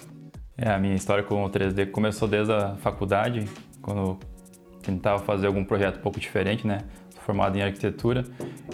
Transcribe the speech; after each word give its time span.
É, 0.56 0.70
a 0.70 0.78
minha 0.78 0.94
história 0.94 1.22
com 1.22 1.44
o 1.44 1.50
3D 1.50 1.90
começou 1.90 2.26
desde 2.26 2.50
a 2.50 2.76
faculdade, 2.76 3.46
quando 3.82 4.18
tentava 4.90 5.22
fazer 5.22 5.46
algum 5.46 5.64
projeto 5.64 5.98
um 5.98 6.02
pouco 6.02 6.18
diferente, 6.18 6.66
né? 6.66 6.78
Sou 7.10 7.22
formado 7.22 7.56
em 7.56 7.62
arquitetura 7.62 8.24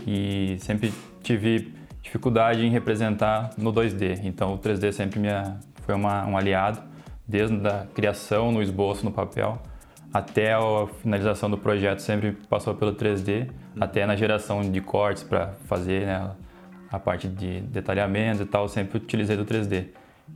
e 0.07 0.57
sempre 0.61 0.93
tive 1.23 1.75
dificuldade 2.03 2.65
em 2.65 2.71
representar 2.71 3.51
no 3.59 3.73
2D. 3.73 4.21
Então 4.25 4.55
o 4.55 4.59
3D 4.59 4.93
sempre 4.93 5.19
me 5.19 5.29
foi 5.83 5.95
uma, 5.95 6.25
um 6.27 6.37
aliado, 6.37 6.81
desde 7.27 7.67
a 7.67 7.87
criação, 7.95 8.53
no 8.53 8.63
esboço, 8.63 9.05
no 9.05 9.11
papel, 9.11 9.61
até 10.13 10.55
a 10.55 10.87
finalização 11.03 11.51
do 11.51 11.59
projeto 11.59 11.99
sempre 11.99 12.33
passou 12.49 12.75
pelo 12.75 12.95
3D, 12.95 13.49
até 13.81 14.07
na 14.07 14.15
geração 14.15 14.61
de 14.63 14.81
cortes 14.81 15.25
para 15.25 15.55
fazer 15.67 16.07
né, 16.07 16.31
a 16.91 16.99
parte 16.99 17.27
de 17.27 17.61
detalhamento 17.63 18.43
e 18.43 18.47
tal, 18.47 18.69
sempre 18.69 18.99
utilizei 18.99 19.37
do 19.37 19.45
3D. 19.45 19.89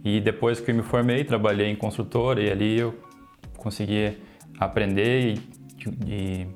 E 0.05 0.21
depois 0.21 0.61
que 0.61 0.71
eu 0.71 0.75
me 0.75 0.83
formei, 0.83 1.25
trabalhei 1.25 1.69
em 1.69 1.77
construtora 1.77 2.43
e 2.43 2.51
ali 2.51 2.79
eu 2.79 2.95
consegui 3.57 4.19
aprender 4.59 5.35
e 5.35 5.58
de 5.87 6.47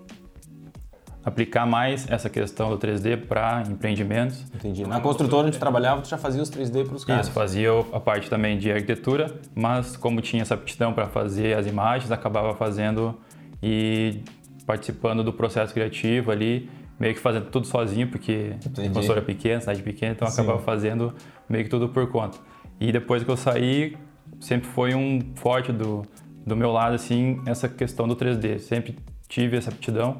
aplicar 1.25 1.67
mais 1.67 2.11
essa 2.11 2.29
questão 2.29 2.71
do 2.71 2.79
3D 2.79 3.17
para 3.27 3.63
empreendimentos. 3.69 4.45
Entendi. 4.55 4.85
Na 4.85 5.01
construtora 5.01 5.47
onde 5.47 5.59
trabalhava, 5.59 6.03
tu 6.03 6.09
já 6.09 6.19
fazia 6.19 6.43
os 6.43 6.51
3D 6.51 6.85
para 6.85 6.97
os 6.97 7.05
caras? 7.05 7.27
Isso, 7.27 7.35
fazia 7.35 7.71
a 7.93 8.01
parte 8.01 8.29
também 8.29 8.59
de 8.59 8.71
arquitetura, 8.73 9.33
mas 9.55 9.97
como 9.97 10.21
tinha 10.21 10.43
essa 10.43 10.55
aptidão 10.55 10.93
para 10.93 11.07
fazer 11.07 11.57
as 11.57 11.67
imagens, 11.67 12.11
acabava 12.11 12.55
fazendo 12.55 13.17
e 13.63 14.21
participando 14.67 15.23
do 15.23 15.33
processo 15.33 15.73
criativo 15.73 16.31
ali, 16.31 16.69
meio 16.99 17.15
que 17.15 17.21
fazendo 17.21 17.47
tudo 17.47 17.67
sozinho, 17.67 18.09
porque 18.09 18.55
a 18.67 18.89
construtora 18.89 19.21
é 19.21 19.25
pequena, 19.25 19.61
cidade 19.61 19.83
pequena, 19.83 20.13
então 20.13 20.29
Sim. 20.29 20.41
acabava 20.41 20.63
fazendo 20.63 21.15
meio 21.49 21.65
que 21.65 21.71
tudo 21.71 21.89
por 21.89 22.09
conta. 22.09 22.39
E 22.81 22.91
depois 22.91 23.23
que 23.23 23.31
eu 23.31 23.37
saí, 23.37 23.97
sempre 24.41 24.69
foi 24.69 24.95
um 24.95 25.21
forte 25.37 25.73
do, 25.73 26.03
do 26.45 26.57
meu 26.57 26.73
lado, 26.73 26.95
assim, 26.95 27.41
essa 27.47 27.69
questão 27.69 28.09
do 28.09 28.17
3D. 28.17 28.59
Sempre 28.59 28.97
tive 29.33 29.57
essa 29.57 29.71
aptidão 29.71 30.19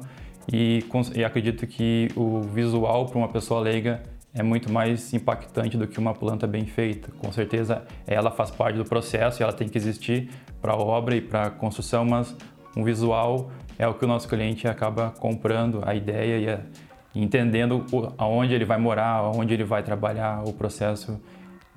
e, 0.51 0.83
e 1.13 1.23
acredito 1.23 1.67
que 1.67 2.09
o 2.15 2.41
visual 2.41 3.05
para 3.05 3.17
uma 3.19 3.27
pessoa 3.29 3.61
leiga 3.61 4.01
é 4.33 4.41
muito 4.41 4.71
mais 4.71 5.13
impactante 5.13 5.77
do 5.77 5.87
que 5.87 5.99
uma 5.99 6.15
planta 6.15 6.47
bem 6.47 6.65
feita. 6.65 7.11
Com 7.19 7.31
certeza 7.31 7.83
ela 8.07 8.31
faz 8.31 8.49
parte 8.49 8.75
do 8.75 8.83
processo 8.83 9.39
e 9.39 9.43
ela 9.43 9.53
tem 9.53 9.69
que 9.69 9.77
existir 9.77 10.31
para 10.59 10.73
a 10.73 10.75
obra 10.75 11.15
e 11.15 11.21
para 11.21 11.43
a 11.43 11.49
construção, 11.51 12.03
mas 12.03 12.35
um 12.75 12.83
visual 12.83 13.51
é 13.77 13.87
o 13.87 13.93
que 13.93 14.03
o 14.03 14.07
nosso 14.07 14.27
cliente 14.27 14.67
acaba 14.67 15.11
comprando 15.11 15.81
a 15.85 15.93
ideia 15.93 16.39
e, 16.39 16.49
a, 16.49 16.59
entendendo 17.13 17.85
aonde 18.17 18.55
ele 18.55 18.65
vai 18.65 18.79
morar, 18.79 19.17
aonde 19.17 19.53
ele 19.53 19.63
vai 19.63 19.83
trabalhar, 19.83 20.43
o 20.47 20.53
processo, 20.53 21.21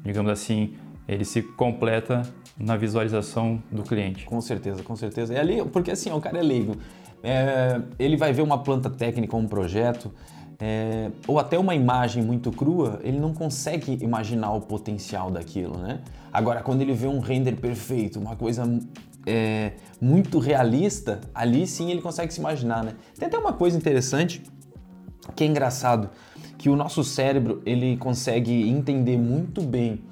digamos 0.03 0.33
assim, 0.33 0.75
ele 1.07 1.25
se 1.27 1.43
completa 1.43 2.23
na 2.59 2.79
visualização 2.79 3.63
do 3.71 3.83
cliente. 3.83 4.25
Com 4.25 4.41
certeza, 4.41 4.83
com 4.83 4.97
certeza. 4.97 5.35
É 5.35 5.41
ali, 5.41 5.63
porque 5.67 5.91
assim, 5.91 6.11
o 6.11 6.21
cara 6.21 6.39
é 6.39 6.43
leigo. 6.43 6.77
É, 7.29 7.83
ele 7.99 8.17
vai 8.17 8.33
ver 8.33 8.43
uma 8.43 8.63
planta 8.63 8.89
técnica, 8.89 9.37
um 9.37 9.49
projeto, 9.49 10.13
é, 10.61 11.11
ou 11.27 11.41
até 11.41 11.59
uma 11.59 11.75
imagem 11.75 12.23
muito 12.23 12.53
crua, 12.53 13.01
ele 13.03 13.19
não 13.19 13.35
consegue 13.35 13.99
imaginar 14.01 14.53
o 14.53 14.61
potencial 14.61 15.29
daquilo, 15.29 15.77
né? 15.77 16.03
Agora, 16.33 16.63
quando 16.63 16.83
ele 16.83 16.93
vê 16.93 17.09
um 17.09 17.19
render 17.19 17.57
perfeito, 17.57 18.21
uma 18.21 18.37
coisa 18.37 18.63
é, 19.27 19.73
muito 20.01 20.39
realista, 20.39 21.21
ali 21.35 21.67
sim 21.67 21.91
ele 21.91 22.01
consegue 22.01 22.33
se 22.33 22.39
imaginar, 22.39 22.85
né? 22.85 22.93
Tem 23.19 23.27
até 23.27 23.37
uma 23.37 23.53
coisa 23.53 23.77
interessante 23.77 24.45
que 25.35 25.43
é 25.43 25.49
engraçado, 25.49 26.11
que 26.57 26.69
o 26.69 26.77
nosso 26.77 27.03
cérebro 27.03 27.61
ele 27.67 27.97
consegue 27.97 28.69
entender 28.69 29.19
muito 29.19 29.63
bem, 29.63 30.05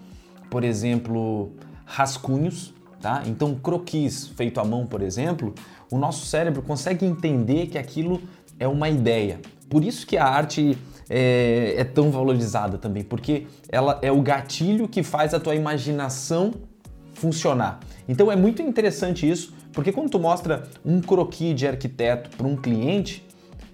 por 0.50 0.64
exemplo, 0.64 1.52
rascunhos, 1.84 2.73
tá? 3.04 3.22
Então, 3.26 3.54
croquis 3.54 4.28
feito 4.28 4.58
à 4.58 4.64
mão, 4.64 4.86
por 4.86 5.02
exemplo, 5.02 5.54
o 5.90 5.98
nosso 5.98 6.24
cérebro 6.24 6.62
consegue 6.62 7.04
entender 7.04 7.66
que 7.66 7.76
aquilo 7.76 8.18
é 8.58 8.66
uma 8.66 8.88
ideia. 8.88 9.40
Por 9.68 9.84
isso 9.84 10.06
que 10.06 10.16
a 10.16 10.24
arte 10.24 10.78
é, 11.10 11.74
é, 11.76 11.84
tão 11.84 12.10
valorizada 12.10 12.78
também, 12.78 13.04
porque 13.04 13.46
ela 13.68 13.98
é 14.00 14.10
o 14.10 14.22
gatilho 14.22 14.88
que 14.88 15.02
faz 15.02 15.34
a 15.34 15.38
tua 15.38 15.54
imaginação 15.54 16.54
funcionar. 17.12 17.80
Então 18.08 18.32
é 18.32 18.36
muito 18.36 18.62
interessante 18.62 19.28
isso, 19.28 19.52
porque 19.70 19.92
quando 19.92 20.08
tu 20.08 20.18
mostra 20.18 20.66
um 20.82 21.02
croquis 21.02 21.54
de 21.54 21.66
arquiteto 21.66 22.34
para 22.34 22.46
um 22.46 22.56
cliente, 22.56 23.22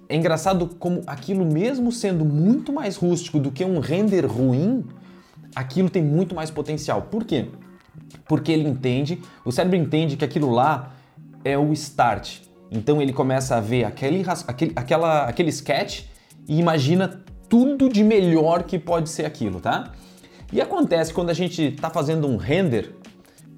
é 0.09 0.15
engraçado 0.17 0.67
como 0.77 1.03
aquilo 1.07 1.45
mesmo 1.45 1.89
sendo 1.89 2.25
muito 2.25 2.73
mais 2.73 2.97
rústico 2.97 3.39
do 3.39 3.49
que 3.49 3.63
um 3.63 3.79
render 3.79 4.25
ruim, 4.25 4.83
aquilo 5.55 5.89
tem 5.89 6.03
muito 6.03 6.35
mais 6.35 6.51
potencial. 6.51 7.03
Por 7.03 7.23
quê? 7.23 7.47
Porque 8.27 8.51
ele 8.51 8.67
entende, 8.67 9.21
o 9.45 9.51
cérebro 9.51 9.77
entende 9.77 10.17
que 10.17 10.25
aquilo 10.25 10.49
lá 10.49 10.93
é 11.43 11.57
o 11.57 11.71
start. 11.73 12.39
Então 12.71 13.01
ele 13.01 13.11
começa 13.11 13.57
a 13.57 13.61
ver 13.61 13.83
aquele, 13.83 14.23
aquele, 14.47 14.71
aquela, 14.75 15.25
aquele 15.25 15.49
sketch 15.49 16.03
e 16.47 16.57
imagina 16.59 17.21
tudo 17.49 17.89
de 17.89 18.03
melhor 18.03 18.63
que 18.63 18.79
pode 18.79 19.09
ser 19.09 19.25
aquilo, 19.25 19.59
tá? 19.59 19.91
E 20.53 20.61
acontece 20.61 21.13
quando 21.13 21.29
a 21.29 21.33
gente 21.33 21.61
está 21.61 21.89
fazendo 21.89 22.27
um 22.27 22.37
render, 22.37 22.95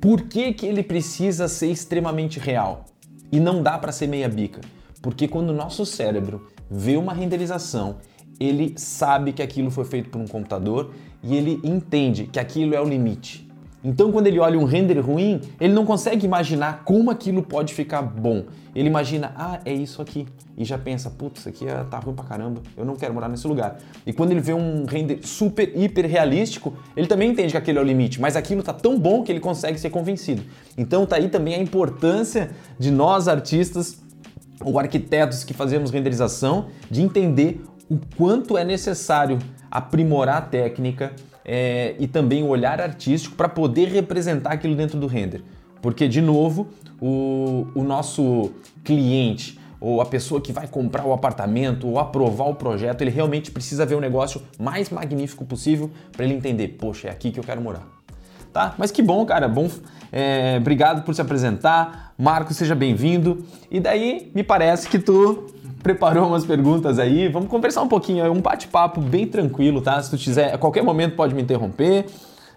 por 0.02 0.22
que, 0.24 0.54
que 0.54 0.66
ele 0.66 0.84
precisa 0.84 1.48
ser 1.48 1.68
extremamente 1.68 2.40
real? 2.40 2.86
E 3.32 3.40
não 3.40 3.64
dá 3.64 3.78
para 3.78 3.92
ser 3.92 4.08
meia 4.08 4.28
bica? 4.28 4.62
Porque 5.02 5.28
quando 5.28 5.50
o 5.50 5.54
nosso 5.54 5.86
cérebro 5.86 6.48
vê 6.70 6.98
uma 6.98 7.14
renderização, 7.14 7.98
ele 8.40 8.74
sabe 8.78 9.32
que 9.32 9.42
aquilo 9.42 9.72
foi 9.72 9.86
feito 9.86 10.10
por 10.10 10.20
um 10.20 10.28
computador 10.28 10.94
e 11.22 11.36
ele 11.36 11.60
entende 11.64 12.28
que 12.28 12.40
aquilo 12.40 12.76
é 12.76 12.82
o 12.82 12.86
limite. 12.86 13.43
Então, 13.84 14.12
quando 14.12 14.28
ele 14.28 14.40
olha 14.40 14.58
um 14.58 14.64
render 14.64 15.00
ruim, 15.00 15.42
ele 15.60 15.74
não 15.74 15.86
consegue 15.86 16.26
imaginar 16.26 16.84
como 16.86 17.12
aquilo 17.12 17.44
pode 17.44 17.74
ficar 17.74 18.02
bom. 18.02 18.46
Ele 18.74 18.88
imagina, 18.88 19.34
ah, 19.36 19.60
é 19.66 19.74
isso 19.74 20.02
aqui. 20.02 20.26
E 20.58 20.64
já 20.64 20.78
pensa, 20.78 21.10
putz, 21.10 21.42
isso 21.42 21.50
aqui 21.50 21.68
é, 21.68 21.84
tá 21.84 22.00
ruim 22.00 22.16
pra 22.16 22.24
caramba, 22.24 22.62
eu 22.78 22.86
não 22.86 22.96
quero 22.96 23.14
morar 23.14 23.28
nesse 23.28 23.46
lugar. 23.46 23.78
E 24.06 24.14
quando 24.14 24.32
ele 24.32 24.40
vê 24.40 24.54
um 24.54 24.86
render 24.86 25.20
super, 25.24 25.70
hiper 25.76 26.06
realístico, 26.06 26.74
ele 26.96 27.08
também 27.08 27.32
entende 27.32 27.52
que 27.52 27.58
aquele 27.58 27.78
é 27.78 27.82
o 27.82 27.84
limite, 27.84 28.22
mas 28.22 28.38
aquilo 28.38 28.64
tá 28.64 28.72
tão 28.72 28.98
bom 28.98 29.22
que 29.22 29.32
ele 29.32 29.42
consegue 29.42 29.78
ser 29.78 29.90
convencido. 29.90 30.44
Então, 30.78 31.06
tá 31.06 31.18
aí 31.18 31.28
também 31.28 31.56
a 31.56 31.60
importância 31.60 32.52
de 32.80 32.90
nós, 32.90 33.28
artistas, 33.28 34.02
ou 34.64 34.80
arquitetos 34.80 35.44
que 35.44 35.54
fazemos 35.54 35.92
renderização, 35.92 36.68
de 36.90 37.02
entender 37.02 37.62
o 37.90 38.00
quanto 38.16 38.58
é 38.58 38.64
necessário 38.64 39.40
aprimorar 39.70 40.38
a 40.38 40.42
técnica 40.42 41.14
é, 41.46 41.96
e 42.00 42.08
também 42.08 42.44
o 42.44 42.48
olhar 42.48 42.80
artístico 42.82 43.36
para 43.36 43.50
poder 43.50 43.90
representar 43.90 44.52
aquilo 44.54 44.76
dentro 44.76 45.00
do 45.00 45.08
render. 45.08 45.42
Porque, 45.82 46.08
de 46.08 46.22
novo, 46.22 46.70
o, 47.02 47.68
o 47.76 47.84
nosso 47.84 48.52
cliente 48.84 49.60
ou 49.80 50.00
a 50.00 50.06
pessoa 50.06 50.40
que 50.40 50.54
vai 50.54 50.66
comprar 50.66 51.06
o 51.06 51.12
apartamento 51.12 51.90
ou 51.90 52.00
aprovar 52.00 52.48
o 52.48 52.56
projeto, 52.56 53.02
ele 53.02 53.12
realmente 53.12 53.52
precisa 53.52 53.86
ver 53.86 53.96
o 53.96 54.00
negócio 54.00 54.42
mais 54.58 54.90
magnífico 54.90 55.44
possível 55.44 55.92
para 56.14 56.24
ele 56.24 56.34
entender, 56.36 56.70
poxa, 56.70 57.10
é 57.10 57.12
aqui 57.12 57.32
que 57.32 57.40
eu 57.40 57.44
quero 57.44 57.60
morar. 57.60 57.86
Tá? 58.54 58.76
Mas 58.78 58.92
que 58.92 59.02
bom, 59.02 59.26
cara, 59.26 59.50
bom. 59.50 59.70
É, 60.10 60.56
obrigado 60.58 61.04
por 61.04 61.14
se 61.14 61.20
apresentar. 61.20 62.14
Marco, 62.18 62.54
seja 62.54 62.76
bem-vindo. 62.76 63.44
E 63.70 63.80
daí, 63.80 64.32
me 64.34 64.44
parece 64.44 64.88
que 64.88 65.00
tu 65.00 65.48
preparou 65.84 66.30
umas 66.30 66.46
perguntas 66.46 66.98
aí. 66.98 67.28
Vamos 67.28 67.50
conversar 67.50 67.82
um 67.82 67.88
pouquinho, 67.88 68.26
é 68.26 68.32
um 68.32 68.42
bate-papo 68.42 69.02
bem 69.02 69.28
tranquilo, 69.28 69.82
tá? 69.82 70.02
Se 70.02 70.10
tu 70.10 70.18
quiser, 70.18 70.54
a 70.54 70.58
qualquer 70.58 70.82
momento 70.82 71.16
pode 71.16 71.36
me 71.36 71.42
interromper. 71.42 72.06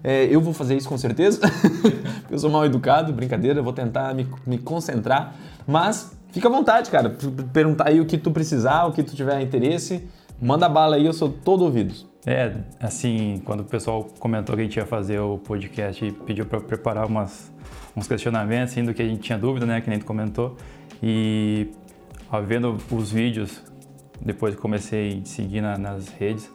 É, 0.04 0.24
eu 0.30 0.40
vou 0.40 0.54
fazer 0.54 0.76
isso 0.76 0.88
com 0.88 0.96
certeza, 0.96 1.40
eu 2.30 2.38
sou 2.38 2.50
mal 2.50 2.64
educado, 2.64 3.12
brincadeira, 3.12 3.60
vou 3.62 3.72
tentar 3.72 4.14
me, 4.14 4.26
me 4.46 4.58
concentrar. 4.58 5.34
Mas 5.66 6.16
fica 6.30 6.48
à 6.48 6.50
vontade, 6.50 6.90
cara, 6.90 7.16
perguntar 7.52 7.88
aí 7.88 8.00
o 8.00 8.06
que 8.06 8.16
tu 8.16 8.30
precisar, 8.30 8.84
o 8.84 8.92
que 8.92 9.02
tu 9.02 9.16
tiver 9.16 9.40
interesse. 9.40 10.06
Manda 10.40 10.68
bala 10.68 10.96
aí, 10.96 11.06
eu 11.06 11.14
sou 11.14 11.30
todo 11.30 11.64
ouvidos. 11.64 12.06
É, 12.26 12.52
assim, 12.78 13.40
quando 13.44 13.60
o 13.60 13.64
pessoal 13.64 14.06
comentou 14.20 14.54
que 14.54 14.60
a 14.60 14.64
gente 14.64 14.76
ia 14.76 14.86
fazer 14.86 15.18
o 15.18 15.38
podcast 15.38 16.04
e 16.04 16.12
pediu 16.12 16.44
para 16.44 16.60
preparar 16.60 17.06
umas, 17.06 17.50
uns 17.96 18.06
questionamentos, 18.06 18.72
assim, 18.72 18.84
do 18.84 18.92
que 18.92 19.00
a 19.00 19.06
gente 19.06 19.22
tinha 19.22 19.38
dúvida, 19.38 19.64
né, 19.64 19.80
que 19.80 19.88
nem 19.88 19.98
tu 19.98 20.04
comentou. 20.04 20.56
E 21.02 21.68
vendo 22.40 22.76
os 22.90 23.10
vídeos, 23.10 23.62
depois 24.20 24.54
que 24.54 24.60
comecei 24.60 25.20
a 25.22 25.24
seguir 25.26 25.60
na, 25.60 25.76
nas 25.76 26.08
redes, 26.08 26.50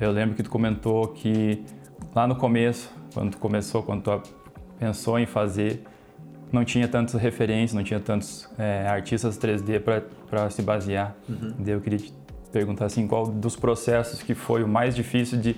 eu 0.00 0.12
lembro 0.12 0.34
que 0.34 0.42
tu 0.42 0.50
comentou 0.50 1.08
que 1.08 1.64
lá 2.14 2.26
no 2.26 2.36
começo, 2.36 2.90
quando 3.14 3.32
tu 3.32 3.38
começou, 3.38 3.82
quando 3.82 4.02
tu 4.02 4.22
pensou 4.78 5.18
em 5.18 5.26
fazer, 5.26 5.82
não 6.52 6.64
tinha 6.64 6.86
tantas 6.86 7.20
referências, 7.20 7.72
não 7.72 7.82
tinha 7.82 8.00
tantos 8.00 8.48
é, 8.58 8.86
artistas 8.86 9.38
3D 9.38 9.80
para 10.28 10.50
se 10.50 10.62
basear. 10.62 11.16
Uhum. 11.28 11.54
Daí 11.58 11.74
eu 11.74 11.80
queria 11.80 11.98
te 11.98 12.14
perguntar 12.52 12.86
assim, 12.86 13.06
qual 13.06 13.26
dos 13.26 13.56
processos 13.56 14.22
que 14.22 14.34
foi 14.34 14.62
o 14.62 14.68
mais 14.68 14.94
difícil 14.94 15.38
de, 15.38 15.56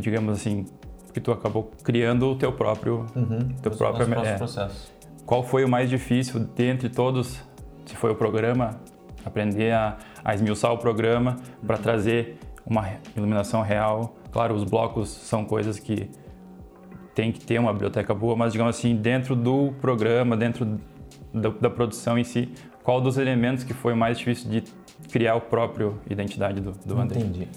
digamos 0.00 0.38
assim, 0.38 0.66
que 1.12 1.20
tu 1.20 1.30
acabou 1.30 1.70
criando 1.82 2.30
o 2.30 2.36
teu 2.36 2.52
próprio, 2.52 3.06
uhum. 3.14 3.48
teu 3.62 3.72
os, 3.72 3.78
próprio 3.78 4.12
é, 4.14 4.36
processo. 4.36 4.92
Qual 5.24 5.42
foi 5.42 5.64
o 5.64 5.68
mais 5.68 5.88
difícil 5.88 6.40
dentre 6.40 6.88
todos 6.88 7.40
se 7.86 7.96
foi 7.96 8.10
o 8.10 8.14
programa, 8.14 8.78
aprender 9.24 9.72
a, 9.72 9.96
a 10.24 10.34
esmiuçar 10.34 10.72
o 10.72 10.78
programa 10.78 11.36
para 11.66 11.76
trazer 11.76 12.38
uma 12.66 12.88
iluminação 13.16 13.62
real. 13.62 14.14
Claro, 14.30 14.54
os 14.54 14.64
blocos 14.64 15.08
são 15.08 15.44
coisas 15.44 15.78
que 15.78 16.10
tem 17.14 17.30
que 17.30 17.40
ter 17.40 17.58
uma 17.58 17.72
biblioteca 17.72 18.12
boa, 18.12 18.34
mas 18.34 18.52
digamos 18.52 18.76
assim, 18.76 18.96
dentro 18.96 19.36
do 19.36 19.72
programa, 19.80 20.36
dentro 20.36 20.78
da, 21.32 21.48
da 21.48 21.70
produção 21.70 22.18
em 22.18 22.24
si, 22.24 22.52
qual 22.82 23.00
dos 23.00 23.16
elementos 23.16 23.64
que 23.64 23.72
foi 23.72 23.94
mais 23.94 24.18
difícil 24.18 24.50
de 24.50 24.64
criar 25.10 25.34
a 25.34 25.40
própria 25.40 25.92
identidade 26.10 26.60
do, 26.60 26.72
do 26.72 26.98
André? 26.98 27.20
Entendi. 27.20 27.48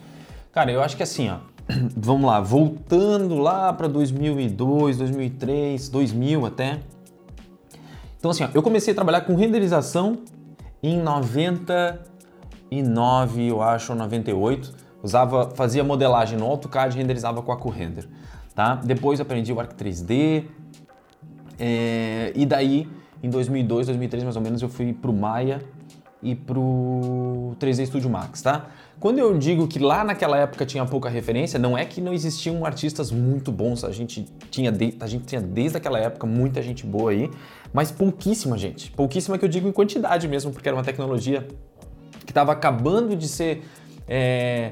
Cara, 0.52 0.72
eu 0.72 0.82
acho 0.82 0.96
que 0.96 1.04
assim, 1.04 1.30
ó, 1.30 1.38
vamos 1.96 2.26
lá, 2.26 2.40
voltando 2.40 3.38
lá 3.38 3.74
para 3.74 3.88
2002, 3.88 4.98
2003, 4.98 5.90
2000 5.90 6.46
até, 6.46 6.80
então 8.18 8.32
assim, 8.32 8.44
ó, 8.44 8.50
eu 8.54 8.62
comecei 8.62 8.92
a 8.92 8.96
trabalhar 8.96 9.22
com 9.22 9.36
renderização 9.36 10.18
em 10.82 11.02
99, 11.02 13.48
eu 13.48 13.62
acho, 13.62 13.94
ou 13.94 13.98
98. 13.98 14.88
Usava, 15.02 15.52
fazia 15.52 15.84
modelagem 15.84 16.38
no 16.38 16.46
AutoCAD 16.46 16.96
e 16.96 17.00
renderizava 17.00 17.42
com 17.42 17.52
a 17.52 17.58
QRender, 17.58 18.08
tá? 18.56 18.76
Depois 18.76 19.22
aprendi 19.22 19.54
o 19.54 19.60
Arc 19.60 19.74
3D 19.74 20.46
é, 21.60 22.32
e 22.36 22.46
daí 22.46 22.90
em 23.22 23.30
2002, 23.30 23.88
2003 23.88 24.24
mais 24.24 24.36
ou 24.36 24.42
menos 24.42 24.62
eu 24.62 24.70
fui 24.70 24.94
pro 24.94 25.14
Maya 25.14 25.62
e 26.22 26.36
pro 26.36 27.56
3D 27.60 27.86
Studio 27.86 28.10
Max, 28.10 28.42
tá? 28.42 28.68
Quando 29.00 29.20
eu 29.20 29.38
digo 29.38 29.68
que 29.68 29.78
lá 29.78 30.04
naquela 30.04 30.38
época 30.38 30.66
tinha 30.66 30.84
pouca 30.86 31.08
referência, 31.08 31.60
não 31.60 31.78
é 31.78 31.86
que 31.86 32.02
não 32.02 32.12
existiam 32.12 32.66
artistas 32.66 33.12
muito 33.12 33.52
bons, 33.52 33.84
a 33.84 33.92
gente 33.92 34.26
tinha, 34.50 34.72
de, 34.72 34.96
a 35.00 35.06
gente 35.06 35.26
tinha 35.26 35.40
desde 35.40 35.78
aquela 35.78 36.00
época 36.00 36.26
muita 36.26 36.62
gente 36.64 36.86
boa 36.86 37.12
aí, 37.12 37.30
mas 37.72 37.92
pouquíssima 37.92 38.58
gente. 38.58 38.92
Pouquíssima 38.92 39.38
que 39.38 39.46
eu 39.46 39.50
digo 39.50 39.68
em 39.68 39.72
quantidade 39.72 40.28
mesmo, 40.28 40.52
porque 40.52 40.68
era 40.68 40.76
uma 40.76 40.84
tecnologia 40.84 41.48
que 42.26 42.32
estava 42.32 42.52
acabando 42.52 43.16
de 43.16 43.28
ser 43.28 43.64
é, 44.08 44.72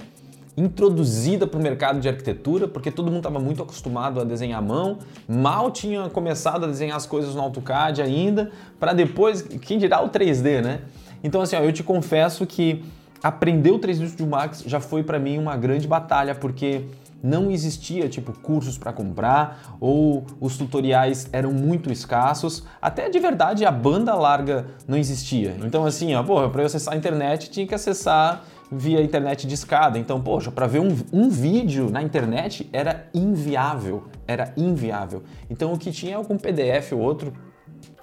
introduzida 0.58 1.46
para 1.46 1.60
o 1.60 1.62
mercado 1.62 2.00
de 2.00 2.08
arquitetura, 2.08 2.68
porque 2.68 2.90
todo 2.90 3.08
mundo 3.08 3.18
estava 3.18 3.40
muito 3.40 3.62
acostumado 3.62 4.20
a 4.20 4.24
desenhar 4.24 4.60
à 4.60 4.62
mão, 4.62 5.00
mal 5.28 5.70
tinha 5.70 6.10
começado 6.10 6.64
a 6.64 6.68
desenhar 6.68 6.98
as 6.98 7.06
coisas 7.06 7.36
no 7.36 7.42
AutoCAD 7.42 8.02
ainda, 8.02 8.52
para 8.80 8.94
depois, 8.94 9.42
quem 9.42 9.78
dirá 9.78 10.02
o 10.02 10.10
3D, 10.10 10.62
né? 10.62 10.82
Então 11.26 11.42
assim, 11.42 11.56
ó, 11.56 11.60
eu 11.60 11.74
te 11.74 11.82
confesso 11.82 12.46
que 12.46 12.86
aprender 13.24 13.72
o 13.72 13.80
3D 13.80 14.10
Studio 14.10 14.28
Max 14.28 14.64
já 14.68 14.80
foi 14.80 15.02
para 15.02 15.18
mim 15.18 15.40
uma 15.40 15.58
grande 15.58 15.88
batalha, 15.88 16.36
porque 16.36 16.84
não 17.24 17.50
existia 17.50 18.08
tipo 18.08 18.32
cursos 18.32 18.78
para 18.78 18.94
comprar 18.94 19.76
ou 19.82 20.24
os 20.40 20.56
tutoriais 20.56 21.28
eram 21.34 21.52
muito 21.52 21.92
escassos. 21.92 22.64
Até 22.80 23.10
de 23.10 23.18
verdade 23.18 23.66
a 23.66 23.72
banda 23.72 24.14
larga 24.14 24.68
não 24.88 24.96
existia. 24.96 25.58
Então 25.66 25.84
assim, 25.84 26.14
ó, 26.14 26.22
porra, 26.22 26.48
para 26.48 26.62
eu 26.62 26.68
acessar 26.68 26.94
a 26.94 26.98
internet 26.98 27.50
tinha 27.50 27.66
que 27.66 27.74
acessar 27.74 28.44
via 28.72 29.02
internet 29.02 29.48
de 29.48 29.56
escada. 29.56 29.98
Então, 29.98 30.22
poxa, 30.22 30.52
para 30.52 30.68
ver 30.68 30.80
um, 30.80 30.96
um 31.12 31.28
vídeo 31.28 31.90
na 31.90 32.04
internet 32.04 32.70
era 32.72 33.08
inviável, 33.16 34.04
era 34.28 34.54
inviável. 34.56 35.24
Então 35.50 35.74
o 35.74 35.78
que 35.80 35.92
tinha 35.92 36.12
é 36.12 36.16
algum 36.16 36.38
PDF 36.38 36.92
ou 36.92 37.00
outro. 37.00 37.34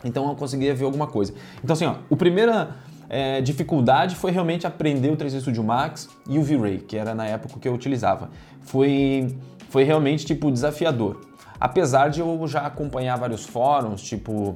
Então 0.04 0.28
eu 0.28 0.34
conseguia 0.34 0.74
ver 0.74 0.84
alguma 0.84 1.06
coisa. 1.06 1.32
Então 1.62 1.74
assim, 1.74 1.86
ó, 1.86 1.94
o 2.10 2.16
primeira 2.16 2.74
é, 3.12 3.42
dificuldade 3.42 4.16
foi 4.16 4.30
realmente 4.30 4.66
aprender 4.66 5.10
o 5.10 5.16
3D 5.18 5.38
Studio 5.40 5.62
Max 5.62 6.08
e 6.26 6.38
o 6.38 6.42
V-Ray, 6.42 6.78
que 6.78 6.96
era 6.96 7.14
na 7.14 7.26
época 7.26 7.60
que 7.60 7.68
eu 7.68 7.74
utilizava. 7.74 8.30
Foi, 8.62 9.36
foi 9.68 9.84
realmente 9.84 10.24
tipo 10.24 10.50
desafiador. 10.50 11.20
Apesar 11.60 12.08
de 12.08 12.20
eu 12.20 12.48
já 12.48 12.62
acompanhar 12.62 13.18
vários 13.18 13.44
fóruns, 13.44 14.02
tipo, 14.02 14.54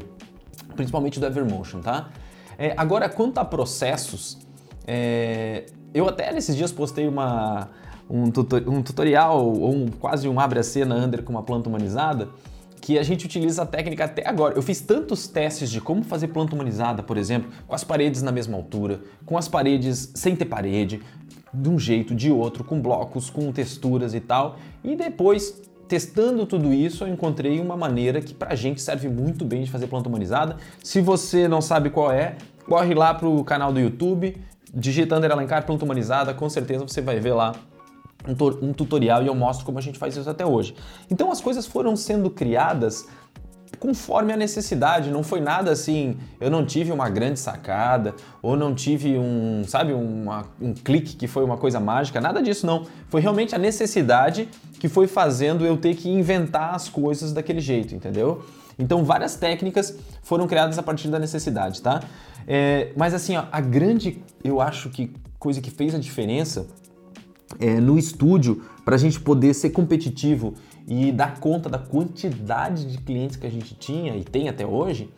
principalmente 0.74 1.20
do 1.20 1.26
Evermotion, 1.26 1.80
tá? 1.80 2.08
É, 2.56 2.72
agora, 2.78 3.10
quanto 3.10 3.36
a 3.36 3.44
processos, 3.44 4.38
é, 4.86 5.66
eu 5.92 6.08
até 6.08 6.32
nesses 6.32 6.56
dias 6.56 6.72
postei 6.72 7.06
uma, 7.06 7.68
um, 8.08 8.30
tutor, 8.30 8.66
um 8.66 8.80
tutorial 8.80 9.46
ou 9.46 9.70
um, 9.70 9.86
quase 9.88 10.26
um 10.26 10.40
abre 10.40 10.60
a 10.60 10.62
cena 10.62 10.94
under 10.94 11.22
com 11.22 11.30
uma 11.30 11.42
planta 11.42 11.68
humanizada 11.68 12.30
que 12.86 13.00
a 13.00 13.02
gente 13.02 13.26
utiliza 13.26 13.64
a 13.64 13.66
técnica 13.66 14.04
até 14.04 14.24
agora. 14.24 14.54
Eu 14.54 14.62
fiz 14.62 14.80
tantos 14.80 15.26
testes 15.26 15.72
de 15.72 15.80
como 15.80 16.04
fazer 16.04 16.28
planta 16.28 16.54
humanizada, 16.54 17.02
por 17.02 17.16
exemplo, 17.16 17.50
com 17.66 17.74
as 17.74 17.82
paredes 17.82 18.22
na 18.22 18.30
mesma 18.30 18.56
altura, 18.56 19.00
com 19.24 19.36
as 19.36 19.48
paredes 19.48 20.12
sem 20.14 20.36
ter 20.36 20.44
parede, 20.44 21.02
de 21.52 21.68
um 21.68 21.80
jeito, 21.80 22.14
de 22.14 22.30
outro, 22.30 22.62
com 22.62 22.80
blocos, 22.80 23.28
com 23.28 23.50
texturas 23.50 24.14
e 24.14 24.20
tal. 24.20 24.56
E 24.84 24.94
depois, 24.94 25.60
testando 25.88 26.46
tudo 26.46 26.72
isso, 26.72 27.02
eu 27.02 27.08
encontrei 27.08 27.58
uma 27.58 27.76
maneira 27.76 28.20
que 28.20 28.32
pra 28.32 28.54
gente 28.54 28.80
serve 28.80 29.08
muito 29.08 29.44
bem 29.44 29.64
de 29.64 29.70
fazer 29.72 29.88
planta 29.88 30.08
humanizada. 30.08 30.56
Se 30.80 31.00
você 31.00 31.48
não 31.48 31.60
sabe 31.60 31.90
qual 31.90 32.12
é, 32.12 32.36
corre 32.68 32.94
lá 32.94 33.12
pro 33.12 33.42
canal 33.42 33.72
do 33.72 33.80
YouTube, 33.80 34.40
digita 34.72 35.16
Under 35.16 35.32
Alencar 35.32 35.66
planta 35.66 35.84
humanizada, 35.84 36.32
com 36.32 36.48
certeza 36.48 36.86
você 36.86 37.00
vai 37.00 37.18
ver 37.18 37.32
lá 37.32 37.52
um, 38.26 38.72
tutorial 38.72 39.22
e 39.22 39.26
eu 39.26 39.34
mostro 39.34 39.64
como 39.64 39.78
a 39.78 39.82
gente 39.82 39.98
faz 39.98 40.16
isso 40.16 40.28
até 40.28 40.44
hoje. 40.44 40.74
Então 41.10 41.30
as 41.30 41.40
coisas 41.40 41.66
foram 41.66 41.96
sendo 41.96 42.30
criadas 42.30 43.06
conforme 43.78 44.32
a 44.32 44.36
necessidade, 44.36 45.10
não 45.10 45.22
foi 45.22 45.40
nada 45.40 45.70
assim, 45.70 46.16
eu 46.40 46.50
não 46.50 46.64
tive 46.64 46.92
uma 46.92 47.08
grande 47.08 47.38
sacada, 47.38 48.14
ou 48.42 48.56
não 48.56 48.74
tive 48.74 49.18
um, 49.18 49.62
sabe, 49.66 49.92
uma, 49.92 50.46
um 50.60 50.72
clique 50.72 51.14
que 51.14 51.26
foi 51.26 51.44
uma 51.44 51.56
coisa 51.56 51.78
mágica, 51.78 52.20
nada 52.20 52.42
disso 52.42 52.66
não. 52.66 52.86
Foi 53.08 53.20
realmente 53.20 53.54
a 53.54 53.58
necessidade 53.58 54.48
que 54.80 54.88
foi 54.88 55.06
fazendo 55.06 55.64
eu 55.64 55.76
ter 55.76 55.94
que 55.94 56.08
inventar 56.08 56.74
as 56.74 56.88
coisas 56.88 57.32
daquele 57.32 57.60
jeito, 57.60 57.94
entendeu? 57.94 58.44
Então 58.78 59.04
várias 59.04 59.36
técnicas 59.36 59.96
foram 60.22 60.46
criadas 60.46 60.78
a 60.78 60.82
partir 60.82 61.08
da 61.08 61.18
necessidade, 61.18 61.80
tá? 61.80 62.02
É, 62.46 62.92
mas 62.96 63.14
assim, 63.14 63.36
ó, 63.36 63.44
a 63.50 63.60
grande, 63.60 64.22
eu 64.44 64.60
acho 64.60 64.90
que 64.90 65.12
coisa 65.38 65.60
que 65.60 65.70
fez 65.70 65.94
a 65.94 65.98
diferença 65.98 66.66
é, 67.58 67.80
no 67.80 67.98
estúdio 67.98 68.62
para 68.84 68.94
a 68.94 68.98
gente 68.98 69.20
poder 69.20 69.54
ser 69.54 69.70
competitivo 69.70 70.54
e 70.86 71.10
dar 71.10 71.40
conta 71.40 71.68
da 71.68 71.78
quantidade 71.78 72.84
de 72.84 72.98
clientes 72.98 73.36
que 73.36 73.46
a 73.46 73.50
gente 73.50 73.74
tinha 73.74 74.16
e 74.16 74.24
tem 74.24 74.48
até 74.48 74.66
hoje, 74.66 75.10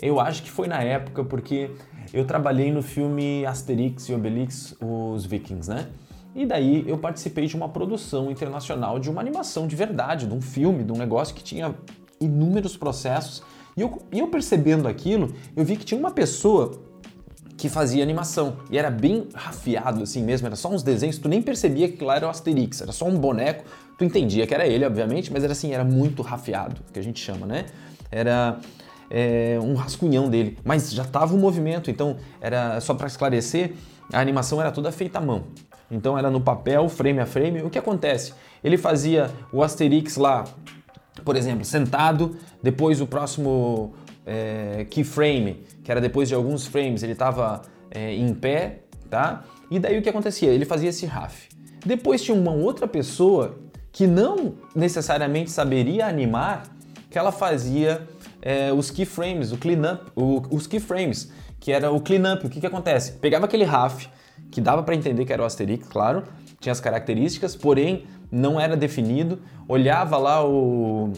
eu 0.00 0.20
acho 0.20 0.42
que 0.42 0.50
foi 0.50 0.68
na 0.68 0.82
época 0.82 1.24
porque 1.24 1.70
eu 2.12 2.24
trabalhei 2.24 2.72
no 2.72 2.82
filme 2.82 3.44
Asterix 3.44 4.08
e 4.08 4.14
Obelix, 4.14 4.74
os 4.80 5.24
Vikings, 5.24 5.68
né? 5.68 5.88
E 6.34 6.46
daí 6.46 6.84
eu 6.86 6.96
participei 6.98 7.46
de 7.46 7.56
uma 7.56 7.68
produção 7.68 8.30
internacional 8.30 8.98
de 8.98 9.10
uma 9.10 9.20
animação 9.20 9.66
de 9.66 9.74
verdade, 9.74 10.26
de 10.26 10.34
um 10.34 10.40
filme, 10.40 10.84
de 10.84 10.92
um 10.92 10.96
negócio 10.96 11.34
que 11.34 11.42
tinha 11.42 11.74
inúmeros 12.20 12.76
processos. 12.76 13.42
E 13.76 13.80
eu, 13.80 14.00
e 14.12 14.18
eu 14.20 14.28
percebendo 14.28 14.86
aquilo, 14.86 15.32
eu 15.56 15.64
vi 15.64 15.76
que 15.76 15.84
tinha 15.84 15.98
uma 15.98 16.10
pessoa 16.10 16.80
que 17.58 17.68
fazia 17.68 18.02
animação. 18.02 18.56
E 18.70 18.78
era 18.78 18.88
bem 18.88 19.28
rafiado 19.34 20.04
assim 20.04 20.22
mesmo, 20.22 20.46
era 20.46 20.54
só 20.54 20.70
uns 20.70 20.82
desenhos, 20.82 21.18
tu 21.18 21.28
nem 21.28 21.42
percebia 21.42 21.88
que 21.88 22.02
lá 22.04 22.14
era 22.16 22.26
o 22.26 22.30
Asterix, 22.30 22.80
era 22.80 22.92
só 22.92 23.04
um 23.04 23.18
boneco, 23.18 23.64
tu 23.98 24.04
entendia 24.04 24.46
que 24.46 24.54
era 24.54 24.64
ele, 24.66 24.86
obviamente, 24.86 25.32
mas 25.32 25.42
era 25.42 25.52
assim, 25.52 25.74
era 25.74 25.84
muito 25.84 26.22
rafiado, 26.22 26.80
que 26.92 26.98
a 26.98 27.02
gente 27.02 27.20
chama, 27.20 27.46
né? 27.46 27.66
Era 28.12 28.58
é, 29.10 29.58
um 29.60 29.74
rascunhão 29.74 30.30
dele, 30.30 30.56
mas 30.64 30.92
já 30.92 31.04
tava 31.04 31.34
o 31.34 31.38
movimento, 31.38 31.90
então 31.90 32.16
era 32.40 32.80
só 32.80 32.94
para 32.94 33.08
esclarecer, 33.08 33.72
a 34.12 34.20
animação 34.20 34.60
era 34.60 34.70
toda 34.70 34.92
feita 34.92 35.18
à 35.18 35.20
mão. 35.20 35.44
Então 35.90 36.16
era 36.16 36.30
no 36.30 36.40
papel, 36.40 36.88
frame 36.88 37.18
a 37.18 37.26
frame. 37.26 37.62
O 37.62 37.70
que 37.70 37.78
acontece? 37.78 38.34
Ele 38.62 38.76
fazia 38.76 39.30
o 39.52 39.62
Asterix 39.62 40.16
lá, 40.16 40.44
por 41.24 41.34
exemplo, 41.34 41.64
sentado, 41.64 42.36
depois 42.62 43.00
o 43.00 43.06
próximo 43.06 43.94
é, 44.26 44.86
keyframe, 44.90 45.64
que 45.88 45.92
era 45.92 46.02
depois 46.02 46.28
de 46.28 46.34
alguns 46.34 46.66
frames, 46.66 47.02
ele 47.02 47.12
estava 47.12 47.62
é, 47.90 48.14
em 48.14 48.34
pé, 48.34 48.80
tá? 49.08 49.44
E 49.70 49.78
daí 49.78 49.98
o 49.98 50.02
que 50.02 50.10
acontecia? 50.10 50.50
Ele 50.50 50.66
fazia 50.66 50.90
esse 50.90 51.06
RAF. 51.06 51.48
Depois 51.82 52.22
tinha 52.22 52.36
uma 52.36 52.52
outra 52.52 52.86
pessoa 52.86 53.58
que 53.90 54.06
não 54.06 54.52
necessariamente 54.76 55.50
saberia 55.50 56.06
animar, 56.06 56.64
que 57.08 57.18
ela 57.18 57.32
fazia 57.32 58.06
é, 58.42 58.70
os 58.70 58.90
keyframes, 58.90 59.50
o 59.50 59.56
cleanup, 59.56 60.12
os 60.14 60.66
keyframes, 60.66 61.32
que 61.58 61.72
era 61.72 61.90
o 61.90 62.02
cleanup. 62.02 62.44
O 62.44 62.50
que, 62.50 62.60
que 62.60 62.66
acontece? 62.66 63.12
Pegava 63.12 63.46
aquele 63.46 63.64
RAF, 63.64 64.10
que 64.50 64.60
dava 64.60 64.82
para 64.82 64.94
entender 64.94 65.24
que 65.24 65.32
era 65.32 65.42
o 65.42 65.46
Asterix, 65.46 65.88
claro, 65.88 66.24
tinha 66.60 66.70
as 66.70 66.80
características, 66.80 67.56
porém 67.56 68.04
não 68.30 68.60
era 68.60 68.76
definido. 68.76 69.40
Olhava 69.66 70.18
lá 70.18 70.46
o, 70.46 71.14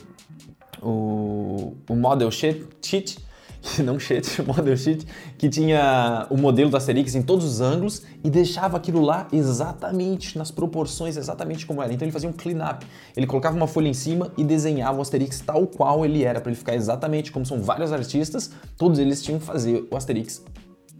o, 0.80 1.74
o 1.88 1.96
model 1.96 2.30
sheet, 2.30 3.18
não 3.84 3.98
sheet, 3.98 4.42
model 4.42 4.76
sheet, 4.76 5.06
que 5.36 5.48
tinha 5.48 6.26
o 6.30 6.36
modelo 6.36 6.70
do 6.70 6.76
Asterix 6.76 7.14
em 7.14 7.22
todos 7.22 7.44
os 7.44 7.60
ângulos 7.60 8.02
e 8.24 8.30
deixava 8.30 8.76
aquilo 8.76 9.00
lá 9.00 9.28
exatamente 9.32 10.38
nas 10.38 10.50
proporções, 10.50 11.16
exatamente 11.16 11.66
como 11.66 11.82
era. 11.82 11.92
Então 11.92 12.06
ele 12.06 12.12
fazia 12.12 12.28
um 12.28 12.32
clean-up. 12.32 12.86
Ele 13.16 13.26
colocava 13.26 13.56
uma 13.56 13.66
folha 13.66 13.88
em 13.88 13.94
cima 13.94 14.32
e 14.36 14.44
desenhava 14.44 14.98
o 14.98 15.02
Asterix 15.02 15.40
tal 15.40 15.66
qual 15.66 16.04
ele 16.04 16.24
era, 16.24 16.40
para 16.40 16.50
ele 16.50 16.58
ficar 16.58 16.74
exatamente 16.74 17.30
como 17.30 17.44
são 17.44 17.62
vários 17.62 17.92
artistas, 17.92 18.50
todos 18.76 18.98
eles 18.98 19.22
tinham 19.22 19.38
que 19.38 19.44
fazer 19.44 19.86
o 19.90 19.96
Asterix 19.96 20.42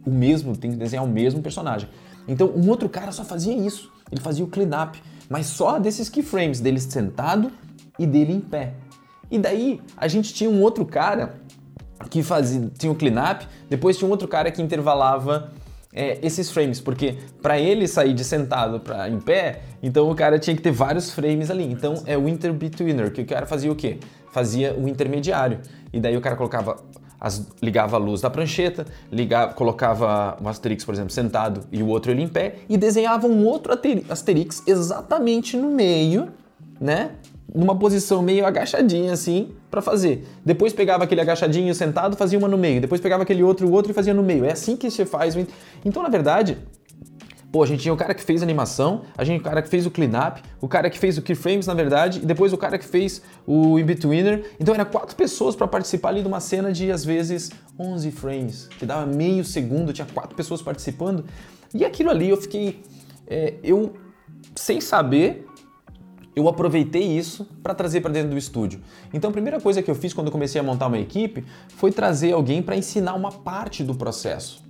o 0.05 0.09
mesmo, 0.09 0.55
tem 0.57 0.71
que 0.71 0.77
desenhar 0.77 1.05
o 1.05 1.07
mesmo 1.07 1.41
personagem. 1.41 1.89
Então 2.27 2.47
um 2.47 2.69
outro 2.69 2.87
cara 2.89 3.11
só 3.11 3.23
fazia 3.23 3.55
isso. 3.55 3.91
Ele 4.11 4.21
fazia 4.21 4.43
o 4.43 4.47
clean-up, 4.47 5.01
mas 5.29 5.47
só 5.47 5.79
desses 5.79 6.09
keyframes, 6.09 6.59
dele 6.59 6.79
sentado 6.79 7.51
e 7.97 8.05
dele 8.05 8.33
em 8.33 8.39
pé. 8.39 8.73
E 9.29 9.39
daí 9.39 9.79
a 9.95 10.07
gente 10.07 10.33
tinha 10.33 10.49
um 10.49 10.61
outro 10.61 10.85
cara 10.85 11.39
que 12.09 12.23
fazia, 12.23 12.69
tinha 12.77 12.91
o 12.91 12.95
clean-up, 12.95 13.47
depois 13.69 13.97
tinha 13.97 14.07
um 14.07 14.11
outro 14.11 14.27
cara 14.27 14.51
que 14.51 14.61
intervalava 14.61 15.51
é, 15.93 16.19
esses 16.21 16.49
frames, 16.49 16.79
porque 16.79 17.17
para 17.41 17.59
ele 17.59 17.87
sair 17.87 18.13
de 18.13 18.23
sentado 18.23 18.79
para 18.79 19.09
em 19.09 19.19
pé, 19.19 19.61
então 19.83 20.09
o 20.09 20.15
cara 20.15 20.39
tinha 20.39 20.55
que 20.55 20.61
ter 20.61 20.71
vários 20.71 21.11
frames 21.11 21.51
ali. 21.51 21.65
Então 21.65 21.95
é 22.05 22.17
o 22.17 22.27
inter-betweener, 22.27 23.11
que 23.11 23.21
o 23.21 23.25
cara 23.25 23.45
fazia 23.45 23.71
o 23.71 23.75
quê? 23.75 23.97
Fazia 24.31 24.73
o 24.73 24.87
intermediário. 24.87 25.59
E 25.91 25.99
daí 25.99 26.15
o 26.15 26.21
cara 26.21 26.35
colocava 26.35 26.77
as, 27.19 27.45
ligava 27.61 27.97
a 27.97 27.99
luz 27.99 28.21
da 28.21 28.29
prancheta, 28.29 28.85
ligava, 29.11 29.53
colocava 29.53 30.37
um 30.41 30.47
Asterix, 30.47 30.83
por 30.83 30.93
exemplo, 30.93 31.11
sentado 31.11 31.61
e 31.71 31.83
o 31.83 31.87
outro 31.87 32.11
ele 32.11 32.23
em 32.23 32.27
pé, 32.27 32.55
e 32.67 32.77
desenhava 32.77 33.27
um 33.27 33.45
outro 33.45 33.77
Asterix 34.09 34.63
exatamente 34.65 35.55
no 35.55 35.69
meio, 35.69 36.29
né? 36.79 37.11
Numa 37.53 37.77
posição 37.77 38.21
meio 38.21 38.45
agachadinha 38.45 39.11
assim, 39.13 39.51
para 39.69 39.81
fazer. 39.81 40.25
Depois 40.45 40.71
pegava 40.71 41.03
aquele 41.03 41.21
agachadinho 41.21 41.73
sentado, 41.75 42.15
fazia 42.15 42.39
uma 42.39 42.47
no 42.47 42.57
meio. 42.57 42.79
Depois 42.79 43.01
pegava 43.01 43.23
aquele 43.23 43.43
outro, 43.43 43.67
o 43.67 43.71
outro 43.71 43.91
e 43.91 43.93
fazia 43.93 44.13
no 44.13 44.23
meio. 44.23 44.45
É 44.45 44.51
assim 44.53 44.77
que 44.77 44.89
se 44.89 45.05
faz. 45.05 45.35
Então, 45.83 46.01
na 46.01 46.09
verdade, 46.09 46.57
Pô, 47.51 47.61
a 47.63 47.67
gente 47.67 47.81
tinha 47.81 47.93
o 47.93 47.97
cara 47.97 48.13
que 48.13 48.23
fez 48.23 48.41
animação, 48.41 49.01
a 49.17 49.25
gente 49.25 49.41
o 49.41 49.43
cara 49.43 49.61
que 49.61 49.67
fez 49.67 49.85
o 49.85 49.91
cleanup, 49.91 50.41
o 50.61 50.69
cara 50.69 50.89
que 50.89 50.97
fez 50.97 51.17
o 51.17 51.21
keyframes, 51.21 51.67
na 51.67 51.73
verdade, 51.73 52.19
e 52.23 52.25
depois 52.25 52.53
o 52.53 52.57
cara 52.57 52.77
que 52.77 52.85
fez 52.85 53.21
o 53.45 53.77
in-betweener. 53.77 54.53
Então 54.57 54.73
era 54.73 54.85
quatro 54.85 55.17
pessoas 55.17 55.53
para 55.53 55.67
participar 55.67 56.09
ali 56.09 56.21
de 56.21 56.27
uma 56.27 56.39
cena 56.39 56.71
de 56.71 56.89
às 56.89 57.03
vezes 57.03 57.51
11 57.77 58.09
frames, 58.11 58.69
que 58.79 58.85
dava 58.85 59.05
meio 59.05 59.43
segundo, 59.43 59.91
tinha 59.91 60.07
quatro 60.13 60.33
pessoas 60.33 60.61
participando. 60.61 61.25
E 61.73 61.83
aquilo 61.83 62.09
ali 62.09 62.29
eu 62.29 62.37
fiquei 62.37 62.81
é, 63.27 63.55
eu 63.61 63.95
sem 64.55 64.79
saber 64.79 65.45
eu 66.35 66.47
aproveitei 66.47 67.03
isso 67.03 67.47
para 67.61 67.73
trazer 67.73 68.01
para 68.01 68.11
dentro 68.11 68.29
do 68.31 68.37
estúdio. 68.37 68.79
Então 69.13 69.29
a 69.29 69.33
primeira 69.33 69.59
coisa 69.59 69.81
que 69.81 69.91
eu 69.91 69.95
fiz 69.95 70.13
quando 70.13 70.31
comecei 70.31 70.59
a 70.59 70.63
montar 70.63 70.87
uma 70.87 70.99
equipe 70.99 71.43
foi 71.75 71.91
trazer 71.91 72.31
alguém 72.31 72.61
para 72.61 72.75
ensinar 72.75 73.13
uma 73.13 73.31
parte 73.31 73.83
do 73.83 73.93
processo. 73.95 74.63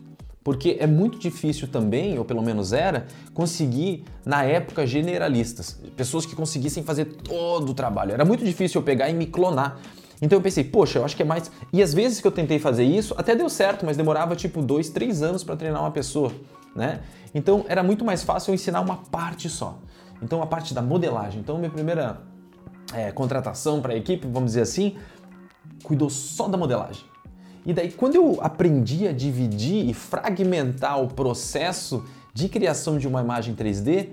Porque 0.44 0.78
é 0.80 0.88
muito 0.88 1.20
difícil 1.20 1.68
também, 1.68 2.18
ou 2.18 2.26
pelo 2.26 2.42
menos 2.42 2.74
era, 2.74 3.06
conseguir, 3.32 4.04
na 4.26 4.44
época, 4.44 4.88
generalistas. 4.88 5.80
Pessoas 5.96 6.26
que 6.26 6.36
conseguissem 6.36 6.82
fazer 6.82 7.06
todo 7.06 7.70
o 7.70 7.74
trabalho. 7.76 8.12
Era 8.12 8.26
muito 8.26 8.44
difícil 8.44 8.82
eu 8.82 8.86
pegar 8.86 9.08
e 9.08 9.14
me 9.14 9.28
clonar. 9.28 9.80
Então 10.20 10.40
eu 10.40 10.42
pensei, 10.42 10.64
poxa, 10.64 10.98
eu 10.98 11.06
acho 11.06 11.16
que 11.16 11.22
é 11.22 11.26
mais. 11.26 11.52
E 11.72 11.82
às 11.82 11.94
vezes 11.94 12.20
que 12.20 12.26
eu 12.26 12.32
tentei 12.32 12.58
fazer 12.58 12.84
isso, 12.84 13.14
até 13.18 13.36
deu 13.36 13.50
certo, 13.50 13.86
mas 13.86 13.98
demorava 13.98 14.36
tipo 14.36 14.64
dois, 14.64 14.90
três 14.90 15.22
anos 15.22 15.44
para 15.44 15.56
treinar 15.56 15.82
uma 15.82 15.92
pessoa, 15.92 16.32
né? 16.76 17.02
Então 17.34 17.64
era 17.68 17.84
muito 17.84 18.04
mais 18.04 18.24
fácil 18.24 18.52
eu 18.52 18.56
ensinar 18.56 18.82
uma 18.82 18.98
parte 18.98 19.48
só. 19.48 19.80
Então 20.22 20.42
a 20.42 20.46
parte 20.46 20.74
da 20.74 20.82
modelagem. 20.82 21.40
Então 21.40 21.58
minha 21.58 21.72
primeira 21.72 22.22
é, 22.94 23.12
contratação 23.12 23.82
para 23.82 23.94
a 23.94 23.96
equipe, 23.96 24.28
vamos 24.28 24.52
dizer 24.52 24.62
assim, 24.62 24.98
cuidou 25.84 26.10
só 26.10 26.48
da 26.48 26.58
modelagem. 26.58 27.04
E 27.66 27.74
daí, 27.74 27.92
quando 27.92 28.16
eu 28.16 28.40
aprendi 28.42 29.08
a 29.08 29.12
dividir 29.12 29.88
e 29.88 29.94
fragmentar 29.94 31.00
o 31.00 31.08
processo 31.08 32.04
de 32.34 32.50
criação 32.50 32.98
de 32.98 33.08
uma 33.08 33.22
imagem 33.22 33.54
3D, 33.54 34.10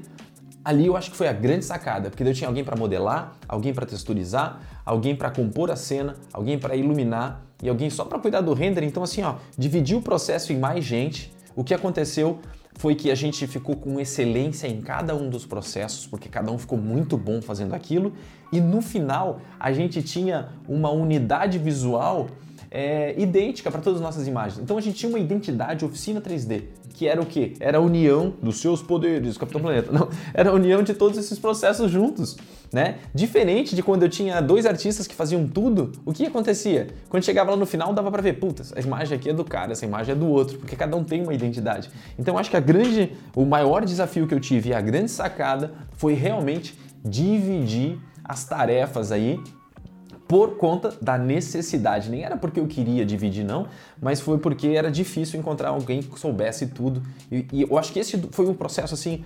ali 0.62 0.86
eu 0.86 0.96
acho 0.96 1.10
que 1.10 1.16
foi 1.16 1.28
a 1.28 1.32
grande 1.32 1.64
sacada, 1.64 2.10
porque 2.10 2.22
eu 2.22 2.34
tinha 2.34 2.46
alguém 2.46 2.62
para 2.62 2.76
modelar, 2.76 3.36
alguém 3.48 3.72
para 3.72 3.86
texturizar, 3.86 4.60
alguém 4.84 5.16
para 5.16 5.30
compor 5.30 5.70
a 5.70 5.76
cena, 5.76 6.14
alguém 6.30 6.58
para 6.58 6.76
iluminar 6.76 7.42
e 7.62 7.68
alguém 7.68 7.88
só 7.88 8.04
para 8.04 8.18
cuidar 8.18 8.42
do 8.42 8.52
render. 8.52 8.82
Então, 8.84 9.02
assim, 9.02 9.22
ó, 9.22 9.36
dividi 9.56 9.94
o 9.94 10.02
processo 10.02 10.52
em 10.52 10.58
mais 10.58 10.84
gente. 10.84 11.32
O 11.56 11.64
que 11.64 11.72
aconteceu 11.72 12.38
foi 12.78 12.94
que 12.94 13.10
a 13.10 13.14
gente 13.14 13.44
ficou 13.46 13.76
com 13.76 14.00
excelência 14.00 14.68
em 14.68 14.80
cada 14.80 15.14
um 15.14 15.28
dos 15.28 15.44
processos, 15.44 16.06
porque 16.06 16.28
cada 16.28 16.50
um 16.50 16.56
ficou 16.56 16.78
muito 16.78 17.16
bom 17.16 17.42
fazendo 17.42 17.74
aquilo, 17.74 18.12
e 18.52 18.60
no 18.60 18.80
final 18.80 19.40
a 19.58 19.72
gente 19.72 20.00
tinha 20.00 20.48
uma 20.68 20.90
unidade 20.90 21.58
visual 21.58 22.28
é, 22.70 23.20
idêntica 23.20 23.68
para 23.70 23.80
todas 23.80 23.98
as 23.98 24.02
nossas 24.02 24.28
imagens. 24.28 24.60
Então 24.62 24.78
a 24.78 24.80
gente 24.80 24.96
tinha 24.96 25.10
uma 25.10 25.18
identidade 25.18 25.84
oficina 25.84 26.20
3D, 26.20 26.62
que 26.94 27.08
era 27.08 27.20
o 27.20 27.26
quê? 27.26 27.54
Era 27.58 27.78
a 27.78 27.80
união 27.80 28.32
dos 28.40 28.60
seus 28.60 28.80
poderes, 28.80 29.36
Capitão 29.36 29.60
Planeta. 29.60 29.90
Não, 29.90 30.08
era 30.32 30.50
a 30.50 30.52
união 30.52 30.80
de 30.80 30.94
todos 30.94 31.18
esses 31.18 31.38
processos 31.38 31.90
juntos, 31.90 32.36
né? 32.72 32.96
Diferente 33.14 33.74
de 33.74 33.82
quando 33.82 34.02
eu 34.02 34.08
tinha 34.08 34.40
dois 34.40 34.66
artistas 34.66 35.06
que 35.06 35.14
faziam 35.14 35.46
tudo, 35.46 35.92
o 36.04 36.12
que 36.12 36.26
acontecia? 36.26 36.88
Quando 37.08 37.24
chegava 37.24 37.50
lá 37.50 37.56
no 37.56 37.66
final, 37.66 37.92
dava 37.92 38.10
para 38.10 38.22
ver, 38.22 38.34
puta, 38.34 38.62
a 38.76 38.80
imagem 38.80 39.16
aqui 39.16 39.30
é 39.30 39.32
do 39.32 39.44
cara, 39.44 39.72
essa 39.72 39.84
imagem 39.84 40.12
é 40.12 40.14
do 40.14 40.26
outro, 40.26 40.58
porque 40.58 40.76
cada 40.76 40.96
um 40.96 41.04
tem 41.04 41.22
uma 41.22 41.34
identidade. 41.34 41.90
Então 42.18 42.38
acho 42.38 42.50
que 42.50 42.56
a 42.56 42.60
grande, 42.60 43.12
o 43.34 43.44
maior 43.44 43.84
desafio 43.84 44.26
que 44.26 44.34
eu 44.34 44.40
tive 44.40 44.70
e 44.70 44.74
a 44.74 44.80
grande 44.80 45.10
sacada 45.10 45.72
foi 45.92 46.14
realmente 46.14 46.78
dividir 47.04 47.98
as 48.24 48.44
tarefas 48.44 49.10
aí 49.10 49.40
por 50.28 50.58
conta 50.58 50.94
da 51.00 51.16
necessidade. 51.16 52.10
Nem 52.10 52.22
era 52.22 52.36
porque 52.36 52.60
eu 52.60 52.66
queria 52.66 53.04
dividir, 53.06 53.42
não, 53.42 53.66
mas 54.00 54.20
foi 54.20 54.36
porque 54.36 54.68
era 54.68 54.90
difícil 54.90 55.40
encontrar 55.40 55.70
alguém 55.70 56.02
que 56.02 56.20
soubesse 56.20 56.66
tudo. 56.66 57.02
E, 57.32 57.46
e 57.50 57.62
eu 57.62 57.78
acho 57.78 57.90
que 57.90 57.98
esse 57.98 58.18
foi 58.30 58.46
um 58.46 58.52
processo 58.52 58.92
assim 58.92 59.24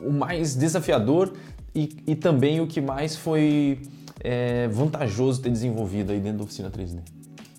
o 0.00 0.10
mais 0.10 0.56
desafiador 0.56 1.32
e, 1.74 1.96
e 2.06 2.14
também 2.14 2.60
o 2.60 2.66
que 2.66 2.80
mais 2.80 3.16
foi 3.16 3.80
é, 4.20 4.68
vantajoso 4.68 5.42
ter 5.42 5.50
desenvolvido 5.50 6.12
aí 6.12 6.20
dentro 6.20 6.38
da 6.38 6.44
oficina 6.44 6.70
3D. 6.70 7.00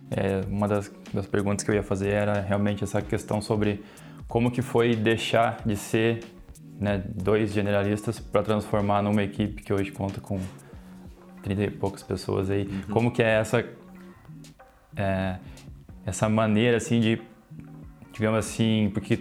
É, 0.10 0.42
uma 0.48 0.68
das, 0.68 0.92
das 1.14 1.26
perguntas 1.26 1.64
que 1.64 1.72
eu 1.72 1.76
ia 1.76 1.84
fazer 1.84 2.10
era 2.10 2.42
realmente 2.42 2.84
essa 2.84 3.02
questão 3.02 3.42
sobre 3.42 3.84
como 4.28 4.52
que 4.52 4.62
foi 4.62 4.96
deixar 4.96 5.62
de 5.66 5.76
ser 5.76 6.24
né, 6.80 7.04
dois 7.08 7.54
generalistas 7.54 8.20
para 8.20 8.44
transformar 8.44 9.02
numa 9.02 9.24
equipe 9.24 9.62
que 9.62 9.74
hoje 9.74 9.92
conta 9.92 10.20
com 10.20 10.40
30 11.44 11.64
e 11.64 11.72
poucas 11.72 12.04
pessoas 12.04 12.50
aí. 12.50 12.64
Uhum. 12.64 12.94
Como 12.94 13.12
que 13.12 13.24
é 13.24 13.40
essa 13.40 13.66
é, 14.96 15.38
essa 16.06 16.28
maneira 16.28 16.78
assim 16.78 17.00
de 17.00 17.22
digamos 18.12 18.40
assim, 18.40 18.92
porque 18.94 19.20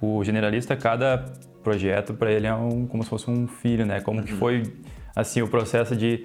o 0.00 0.22
generalista 0.24 0.76
cada 0.76 1.24
projeto 1.62 2.14
para 2.14 2.32
ele 2.32 2.46
é 2.46 2.54
um, 2.54 2.86
como 2.86 3.02
se 3.02 3.10
fosse 3.10 3.30
um 3.30 3.46
filho, 3.46 3.84
né? 3.84 4.00
Como 4.00 4.20
uhum. 4.20 4.24
que 4.24 4.32
foi 4.32 4.62
assim 5.14 5.42
o 5.42 5.48
processo 5.48 5.96
de 5.96 6.24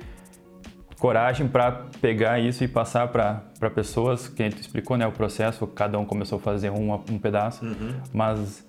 coragem 0.99 1.47
para 1.47 1.87
pegar 1.99 2.39
isso 2.39 2.63
e 2.63 2.67
passar 2.67 3.09
para 3.09 3.69
pessoas, 3.75 4.29
que 4.29 4.41
a 4.41 4.49
gente 4.49 4.61
explicou 4.61 4.95
né, 4.95 5.05
o 5.05 5.11
processo, 5.11 5.67
cada 5.67 5.99
um 5.99 6.05
começou 6.05 6.37
a 6.37 6.41
fazer 6.41 6.69
um, 6.69 6.93
um 6.93 7.19
pedaço, 7.19 7.65
uhum. 7.65 7.95
mas 8.13 8.65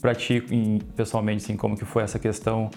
para 0.00 0.14
ti, 0.14 0.42
pessoalmente, 0.96 1.44
assim, 1.44 1.56
como 1.56 1.76
que 1.76 1.84
foi 1.84 2.02
essa 2.04 2.18
questão 2.18 2.70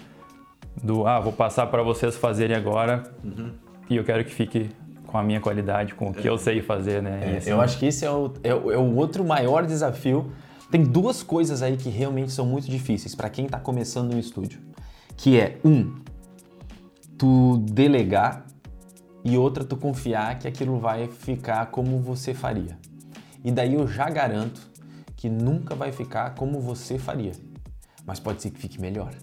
do, 0.82 1.06
ah, 1.06 1.18
vou 1.18 1.32
passar 1.32 1.66
para 1.68 1.82
vocês 1.82 2.16
fazerem 2.16 2.54
agora 2.54 3.04
uhum. 3.24 3.52
e 3.88 3.96
eu 3.96 4.04
quero 4.04 4.22
que 4.24 4.30
fique 4.30 4.68
com 5.06 5.16
a 5.16 5.22
minha 5.22 5.40
qualidade, 5.40 5.94
com 5.94 6.10
o 6.10 6.12
que 6.12 6.26
é. 6.26 6.30
eu 6.30 6.36
sei 6.36 6.60
fazer, 6.60 7.02
né? 7.02 7.20
É, 7.22 7.36
assim, 7.38 7.50
eu 7.50 7.60
acho 7.60 7.78
que 7.78 7.86
esse 7.86 8.04
é 8.04 8.10
o, 8.10 8.32
é, 8.44 8.50
é 8.50 8.54
o 8.54 8.94
outro 8.94 9.24
maior 9.24 9.64
desafio. 9.64 10.30
Tem 10.70 10.82
duas 10.82 11.22
coisas 11.22 11.62
aí 11.62 11.76
que 11.76 11.88
realmente 11.88 12.32
são 12.32 12.44
muito 12.44 12.68
difíceis 12.68 13.14
para 13.14 13.30
quem 13.30 13.46
está 13.46 13.58
começando 13.58 14.12
no 14.12 14.18
estúdio, 14.18 14.60
que 15.16 15.38
é 15.38 15.60
um, 15.64 15.94
tu 17.16 17.58
delegar 17.58 18.46
e 19.24 19.36
outra 19.38 19.64
tu 19.64 19.76
confiar 19.76 20.38
que 20.38 20.48
aquilo 20.48 20.78
vai 20.78 21.06
ficar 21.08 21.66
como 21.66 22.00
você 22.00 22.34
faria. 22.34 22.78
E 23.44 23.52
daí 23.52 23.74
eu 23.74 23.86
já 23.86 24.10
garanto 24.10 24.60
que 25.16 25.28
nunca 25.28 25.74
vai 25.74 25.92
ficar 25.92 26.34
como 26.34 26.60
você 26.60 26.98
faria, 26.98 27.32
mas 28.04 28.18
pode 28.18 28.42
ser 28.42 28.50
que 28.50 28.58
fique 28.58 28.80
melhor. 28.80 29.14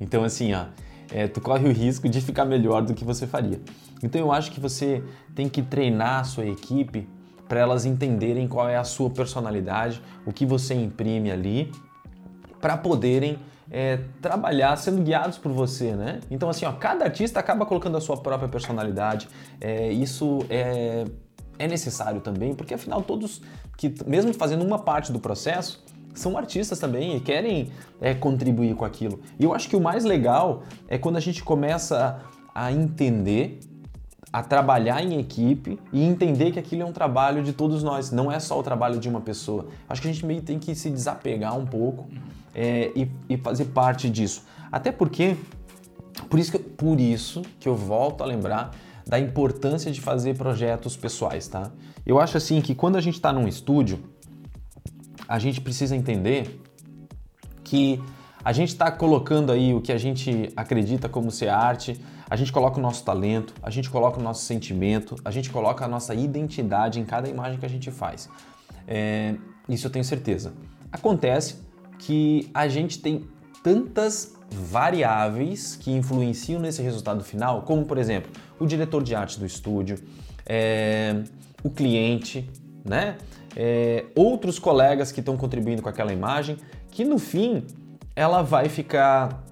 Então 0.00 0.24
assim, 0.24 0.54
ó, 0.54 0.66
é, 1.10 1.28
tu 1.28 1.40
corre 1.40 1.68
o 1.68 1.72
risco 1.72 2.08
de 2.08 2.20
ficar 2.20 2.46
melhor 2.46 2.82
do 2.82 2.94
que 2.94 3.04
você 3.04 3.26
faria. 3.26 3.60
Então 4.02 4.20
eu 4.20 4.32
acho 4.32 4.50
que 4.50 4.60
você 4.60 5.04
tem 5.34 5.48
que 5.48 5.62
treinar 5.62 6.20
a 6.20 6.24
sua 6.24 6.46
equipe 6.46 7.08
para 7.48 7.60
elas 7.60 7.84
entenderem 7.84 8.46
qual 8.46 8.68
é 8.68 8.76
a 8.76 8.84
sua 8.84 9.08
personalidade, 9.08 10.02
o 10.26 10.32
que 10.32 10.44
você 10.44 10.74
imprime 10.74 11.30
ali, 11.30 11.72
para 12.60 12.76
poderem 12.76 13.38
é, 13.70 14.00
trabalhar 14.20 14.76
sendo 14.76 15.02
guiados 15.02 15.38
por 15.38 15.52
você, 15.52 15.94
né? 15.94 16.20
Então 16.30 16.48
assim, 16.48 16.64
ó, 16.64 16.72
cada 16.72 17.04
artista 17.04 17.40
acaba 17.40 17.64
colocando 17.66 17.96
a 17.96 18.00
sua 18.00 18.16
própria 18.16 18.48
personalidade. 18.48 19.28
É, 19.60 19.90
isso 19.90 20.40
é, 20.50 21.04
é 21.58 21.66
necessário 21.66 22.20
também, 22.20 22.54
porque 22.54 22.74
afinal 22.74 23.02
todos 23.02 23.40
que 23.76 23.94
mesmo 24.06 24.32
fazendo 24.34 24.64
uma 24.64 24.78
parte 24.78 25.12
do 25.12 25.20
processo 25.20 25.84
são 26.14 26.36
artistas 26.36 26.78
também 26.78 27.16
e 27.16 27.20
querem 27.20 27.70
é, 28.00 28.12
contribuir 28.14 28.74
com 28.74 28.84
aquilo. 28.84 29.20
E 29.38 29.44
eu 29.44 29.54
acho 29.54 29.68
que 29.68 29.76
o 29.76 29.80
mais 29.80 30.04
legal 30.04 30.64
é 30.88 30.98
quando 30.98 31.16
a 31.16 31.20
gente 31.20 31.44
começa 31.44 32.20
a 32.54 32.72
entender 32.72 33.60
a 34.32 34.42
trabalhar 34.42 35.02
em 35.02 35.18
equipe 35.18 35.78
e 35.92 36.02
entender 36.02 36.52
que 36.52 36.58
aquilo 36.58 36.82
é 36.82 36.84
um 36.84 36.92
trabalho 36.92 37.42
de 37.42 37.52
todos 37.52 37.82
nós, 37.82 38.10
não 38.10 38.30
é 38.30 38.38
só 38.38 38.58
o 38.58 38.62
trabalho 38.62 38.98
de 38.98 39.08
uma 39.08 39.20
pessoa. 39.20 39.66
Acho 39.88 40.02
que 40.02 40.08
a 40.08 40.12
gente 40.12 40.24
meio 40.26 40.42
tem 40.42 40.58
que 40.58 40.74
se 40.74 40.90
desapegar 40.90 41.56
um 41.56 41.64
pouco 41.64 42.06
é, 42.54 42.92
e, 42.94 43.10
e, 43.28 43.36
fazer 43.38 43.66
parte 43.66 44.10
disso. 44.10 44.44
Até 44.70 44.92
porque, 44.92 45.36
por 46.28 46.38
isso, 46.38 46.52
que, 46.52 46.58
por 46.58 47.00
isso 47.00 47.42
que 47.58 47.68
eu 47.68 47.74
volto 47.74 48.22
a 48.22 48.26
lembrar 48.26 48.72
da 49.06 49.18
importância 49.18 49.90
de 49.90 50.00
fazer 50.00 50.36
projetos 50.36 50.94
pessoais, 50.94 51.48
tá? 51.48 51.70
Eu 52.04 52.20
acho 52.20 52.36
assim 52.36 52.60
que 52.60 52.74
quando 52.74 52.96
a 52.96 53.00
gente 53.00 53.14
está 53.14 53.32
num 53.32 53.48
estúdio, 53.48 53.98
a 55.26 55.38
gente 55.38 55.60
precisa 55.60 55.96
entender 55.96 56.60
que 57.64 58.02
a 58.48 58.52
gente 58.52 58.70
está 58.70 58.90
colocando 58.90 59.52
aí 59.52 59.74
o 59.74 59.80
que 59.82 59.92
a 59.92 59.98
gente 59.98 60.50
acredita 60.56 61.06
como 61.06 61.30
ser 61.30 61.50
arte, 61.50 62.00
a 62.30 62.34
gente 62.34 62.50
coloca 62.50 62.78
o 62.78 62.82
nosso 62.82 63.04
talento, 63.04 63.52
a 63.62 63.68
gente 63.68 63.90
coloca 63.90 64.18
o 64.18 64.22
nosso 64.22 64.42
sentimento, 64.46 65.16
a 65.22 65.30
gente 65.30 65.50
coloca 65.50 65.84
a 65.84 65.88
nossa 65.88 66.14
identidade 66.14 66.98
em 66.98 67.04
cada 67.04 67.28
imagem 67.28 67.58
que 67.58 67.66
a 67.66 67.68
gente 67.68 67.90
faz. 67.90 68.26
É, 68.86 69.34
isso 69.68 69.86
eu 69.86 69.90
tenho 69.90 70.02
certeza. 70.02 70.54
Acontece 70.90 71.58
que 71.98 72.50
a 72.54 72.66
gente 72.68 73.00
tem 73.00 73.28
tantas 73.62 74.34
variáveis 74.50 75.76
que 75.76 75.92
influenciam 75.92 76.58
nesse 76.58 76.80
resultado 76.80 77.22
final, 77.22 77.64
como 77.64 77.84
por 77.84 77.98
exemplo 77.98 78.32
o 78.58 78.64
diretor 78.64 79.02
de 79.02 79.14
arte 79.14 79.38
do 79.38 79.44
estúdio, 79.44 79.98
é, 80.46 81.22
o 81.62 81.68
cliente, 81.68 82.48
né? 82.82 83.18
É, 83.54 84.06
outros 84.16 84.58
colegas 84.58 85.12
que 85.12 85.20
estão 85.20 85.36
contribuindo 85.36 85.82
com 85.82 85.88
aquela 85.90 86.14
imagem, 86.14 86.56
que 86.90 87.04
no 87.04 87.18
fim 87.18 87.66
ela 88.18 88.42
vai 88.42 88.68
ficar 88.68 89.44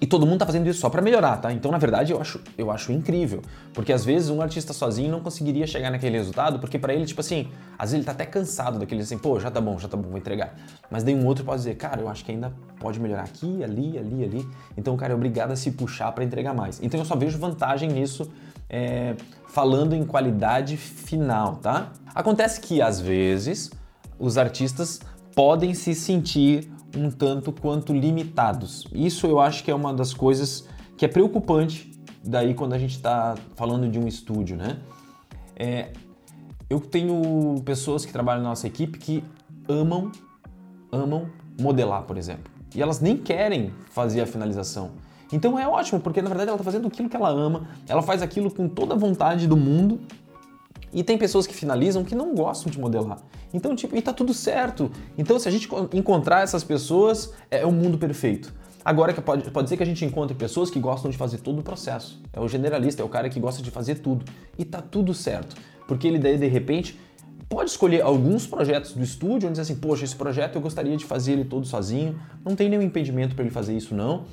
e 0.00 0.06
todo 0.06 0.26
mundo 0.26 0.38
tá 0.38 0.46
fazendo 0.46 0.66
isso 0.66 0.80
só 0.80 0.88
para 0.88 1.02
melhorar, 1.02 1.36
tá? 1.36 1.52
Então, 1.52 1.70
na 1.70 1.78
verdade, 1.78 2.12
eu 2.12 2.20
acho, 2.20 2.40
eu 2.56 2.70
acho 2.70 2.92
incrível. 2.92 3.42
Porque 3.74 3.92
às 3.92 4.04
vezes 4.04 4.30
um 4.30 4.40
artista 4.40 4.72
sozinho 4.72 5.10
não 5.10 5.20
conseguiria 5.20 5.66
chegar 5.66 5.90
naquele 5.90 6.16
resultado, 6.16 6.58
porque 6.58 6.78
para 6.78 6.94
ele, 6.94 7.04
tipo 7.04 7.20
assim, 7.20 7.48
às 7.78 7.90
vezes 7.90 7.94
ele 7.94 8.04
tá 8.04 8.12
até 8.12 8.24
cansado 8.24 8.78
daquele 8.78 9.02
assim, 9.02 9.18
pô, 9.18 9.38
já 9.38 9.50
tá 9.50 9.60
bom, 9.60 9.78
já 9.78 9.88
tá 9.88 9.96
bom, 9.96 10.08
vou 10.08 10.18
entregar. 10.18 10.54
Mas 10.90 11.02
daí 11.02 11.14
um 11.14 11.26
outro 11.26 11.44
pode 11.44 11.58
dizer, 11.58 11.74
cara, 11.76 12.00
eu 12.00 12.08
acho 12.08 12.24
que 12.24 12.32
ainda 12.32 12.52
pode 12.80 12.98
melhorar 13.00 13.24
aqui, 13.24 13.62
ali, 13.62 13.98
ali, 13.98 14.24
ali. 14.24 14.48
Então, 14.76 14.96
cara, 14.96 15.12
é 15.12 15.16
obrigado 15.16 15.50
a 15.50 15.56
se 15.56 15.70
puxar 15.70 16.10
para 16.12 16.24
entregar 16.24 16.54
mais. 16.54 16.80
Então 16.82 16.98
eu 16.98 17.04
só 17.04 17.14
vejo 17.14 17.38
vantagem 17.38 17.90
nisso, 17.90 18.30
é, 18.70 19.14
falando 19.48 19.94
em 19.94 20.04
qualidade 20.04 20.76
final, 20.76 21.56
tá? 21.56 21.92
Acontece 22.14 22.60
que 22.60 22.80
às 22.80 22.98
vezes 22.98 23.70
os 24.18 24.38
artistas 24.38 25.00
podem 25.34 25.74
se 25.74 25.94
sentir 25.94 26.72
um 26.96 27.10
tanto 27.10 27.52
quanto 27.52 27.92
limitados. 27.92 28.86
Isso 28.92 29.26
eu 29.26 29.40
acho 29.40 29.64
que 29.64 29.70
é 29.70 29.74
uma 29.74 29.92
das 29.92 30.12
coisas 30.12 30.68
que 30.96 31.04
é 31.04 31.08
preocupante 31.08 31.90
daí 32.24 32.54
quando 32.54 32.74
a 32.74 32.78
gente 32.78 32.94
está 32.94 33.34
falando 33.56 33.88
de 33.88 33.98
um 33.98 34.06
estúdio, 34.06 34.56
né? 34.56 34.78
É, 35.56 35.90
eu 36.68 36.80
tenho 36.80 37.60
pessoas 37.64 38.04
que 38.04 38.12
trabalham 38.12 38.42
na 38.42 38.50
nossa 38.50 38.66
equipe 38.66 38.98
que 38.98 39.24
amam, 39.68 40.10
amam 40.90 41.28
modelar, 41.60 42.02
por 42.04 42.16
exemplo. 42.16 42.50
E 42.74 42.80
elas 42.80 43.00
nem 43.00 43.16
querem 43.16 43.72
fazer 43.90 44.22
a 44.22 44.26
finalização. 44.26 44.92
Então 45.32 45.58
é 45.58 45.66
ótimo, 45.66 46.00
porque 46.00 46.20
na 46.20 46.28
verdade 46.28 46.48
ela 46.48 46.56
está 46.56 46.64
fazendo 46.64 46.86
aquilo 46.86 47.08
que 47.08 47.16
ela 47.16 47.30
ama, 47.30 47.68
ela 47.88 48.02
faz 48.02 48.22
aquilo 48.22 48.50
com 48.50 48.68
toda 48.68 48.94
a 48.94 48.96
vontade 48.96 49.46
do 49.46 49.56
mundo 49.56 50.00
e 50.92 51.02
tem 51.02 51.16
pessoas 51.16 51.46
que 51.46 51.54
finalizam 51.54 52.04
que 52.04 52.14
não 52.14 52.34
gostam 52.34 52.70
de 52.70 52.78
modelar. 52.78 53.18
Então, 53.52 53.74
tipo, 53.74 53.96
e 53.96 54.02
tá 54.02 54.12
tudo 54.12 54.34
certo. 54.34 54.90
Então, 55.16 55.38
se 55.38 55.48
a 55.48 55.50
gente 55.50 55.68
encontrar 55.92 56.42
essas 56.42 56.62
pessoas, 56.62 57.32
é, 57.50 57.60
é 57.60 57.66
o 57.66 57.72
mundo 57.72 57.98
perfeito. 57.98 58.52
Agora, 58.84 59.14
pode, 59.14 59.50
pode 59.50 59.68
ser 59.68 59.76
que 59.76 59.82
a 59.82 59.86
gente 59.86 60.04
encontre 60.04 60.34
pessoas 60.34 60.68
que 60.68 60.80
gostam 60.80 61.10
de 61.10 61.16
fazer 61.16 61.38
todo 61.38 61.60
o 61.60 61.62
processo. 61.62 62.20
É 62.32 62.40
o 62.40 62.48
generalista, 62.48 63.00
é 63.00 63.04
o 63.04 63.08
cara 63.08 63.28
que 63.28 63.38
gosta 63.38 63.62
de 63.62 63.70
fazer 63.70 63.96
tudo. 63.96 64.24
E 64.58 64.64
tá 64.64 64.82
tudo 64.82 65.14
certo. 65.14 65.56
Porque 65.86 66.06
ele 66.06 66.18
daí, 66.18 66.36
de 66.36 66.48
repente, 66.48 66.98
pode 67.48 67.70
escolher 67.70 68.02
alguns 68.02 68.46
projetos 68.46 68.92
do 68.92 69.02
estúdio 69.02 69.48
onde 69.48 69.58
diz 69.58 69.60
assim, 69.60 69.76
poxa, 69.76 70.04
esse 70.04 70.16
projeto 70.16 70.56
eu 70.56 70.60
gostaria 70.60 70.96
de 70.96 71.04
fazer 71.04 71.32
ele 71.32 71.44
todo 71.44 71.64
sozinho. 71.64 72.18
Não 72.44 72.56
tem 72.56 72.68
nenhum 72.68 72.82
impedimento 72.82 73.34
para 73.34 73.44
ele 73.44 73.52
fazer 73.52 73.76
isso, 73.76 73.94
não. 73.94 74.24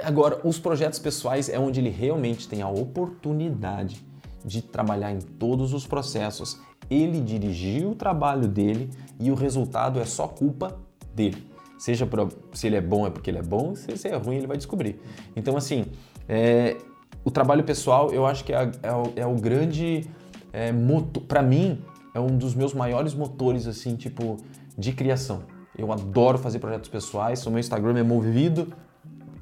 Agora, 0.00 0.40
os 0.44 0.60
projetos 0.60 0.98
pessoais 1.00 1.48
é 1.48 1.58
onde 1.58 1.80
ele 1.80 1.90
realmente 1.90 2.46
tem 2.46 2.62
a 2.62 2.68
oportunidade 2.68 4.07
de 4.44 4.62
trabalhar 4.62 5.12
em 5.12 5.18
todos 5.18 5.72
os 5.72 5.86
processos. 5.86 6.60
Ele 6.90 7.20
dirigiu 7.20 7.90
o 7.90 7.94
trabalho 7.94 8.48
dele 8.48 8.90
e 9.20 9.30
o 9.30 9.34
resultado 9.34 10.00
é 10.00 10.04
só 10.04 10.26
culpa 10.26 10.78
dele. 11.14 11.46
Seja 11.78 12.06
pra, 12.06 12.26
se 12.52 12.66
ele 12.66 12.76
é 12.76 12.80
bom 12.80 13.06
é 13.06 13.10
porque 13.10 13.30
ele 13.30 13.38
é 13.38 13.42
bom, 13.42 13.74
se 13.74 13.90
ele 13.90 14.14
é 14.14 14.18
ruim 14.18 14.36
ele 14.36 14.46
vai 14.46 14.56
descobrir. 14.56 15.00
Então, 15.36 15.56
assim, 15.56 15.86
é, 16.28 16.76
o 17.24 17.30
trabalho 17.30 17.62
pessoal 17.62 18.10
eu 18.10 18.26
acho 18.26 18.44
que 18.44 18.52
é, 18.52 18.70
é, 18.82 18.92
o, 18.92 19.12
é 19.16 19.26
o, 19.26 19.34
grande 19.34 20.08
é, 20.52 20.72
motor. 20.72 21.22
Para 21.22 21.42
mim, 21.42 21.82
é 22.14 22.20
um 22.20 22.36
dos 22.36 22.54
meus 22.54 22.74
maiores 22.74 23.14
motores, 23.14 23.66
assim, 23.66 23.94
tipo, 23.94 24.38
de 24.76 24.92
criação. 24.92 25.42
Eu 25.76 25.92
adoro 25.92 26.38
fazer 26.38 26.58
projetos 26.58 26.88
pessoais, 26.88 27.46
o 27.46 27.50
meu 27.50 27.60
Instagram 27.60 27.96
é 27.98 28.02
movido 28.02 28.72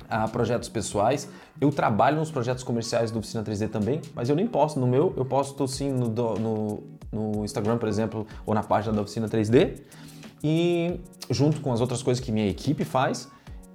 a 0.09 0.27
projetos 0.29 0.69
pessoais. 0.69 1.29
Eu 1.61 1.71
trabalho 1.71 2.19
nos 2.19 2.31
projetos 2.31 2.62
comerciais 2.62 3.11
do 3.11 3.19
Oficina 3.19 3.42
3D 3.42 3.69
também, 3.69 4.01
mas 4.14 4.29
eu 4.29 4.37
nem 4.37 4.47
posto 4.47 4.79
no 4.79 4.87
meu, 4.87 5.12
eu 5.16 5.25
posto 5.25 5.66
sim 5.66 5.90
no, 5.90 6.09
no, 6.09 6.83
no 7.12 7.45
Instagram, 7.45 7.79
por 7.79 7.88
exemplo, 7.88 8.27
ou 8.45 8.55
na 8.55 8.62
página 8.62 8.95
da 8.95 9.03
Oficina 9.03 9.29
3D, 9.29 9.81
e 10.42 11.01
junto 11.31 11.61
com 11.61 11.73
as 11.73 11.81
outras 11.81 12.03
coisas 12.03 12.23
que 12.23 12.31
minha 12.31 12.49
equipe 12.49 12.85
faz. 12.85 13.29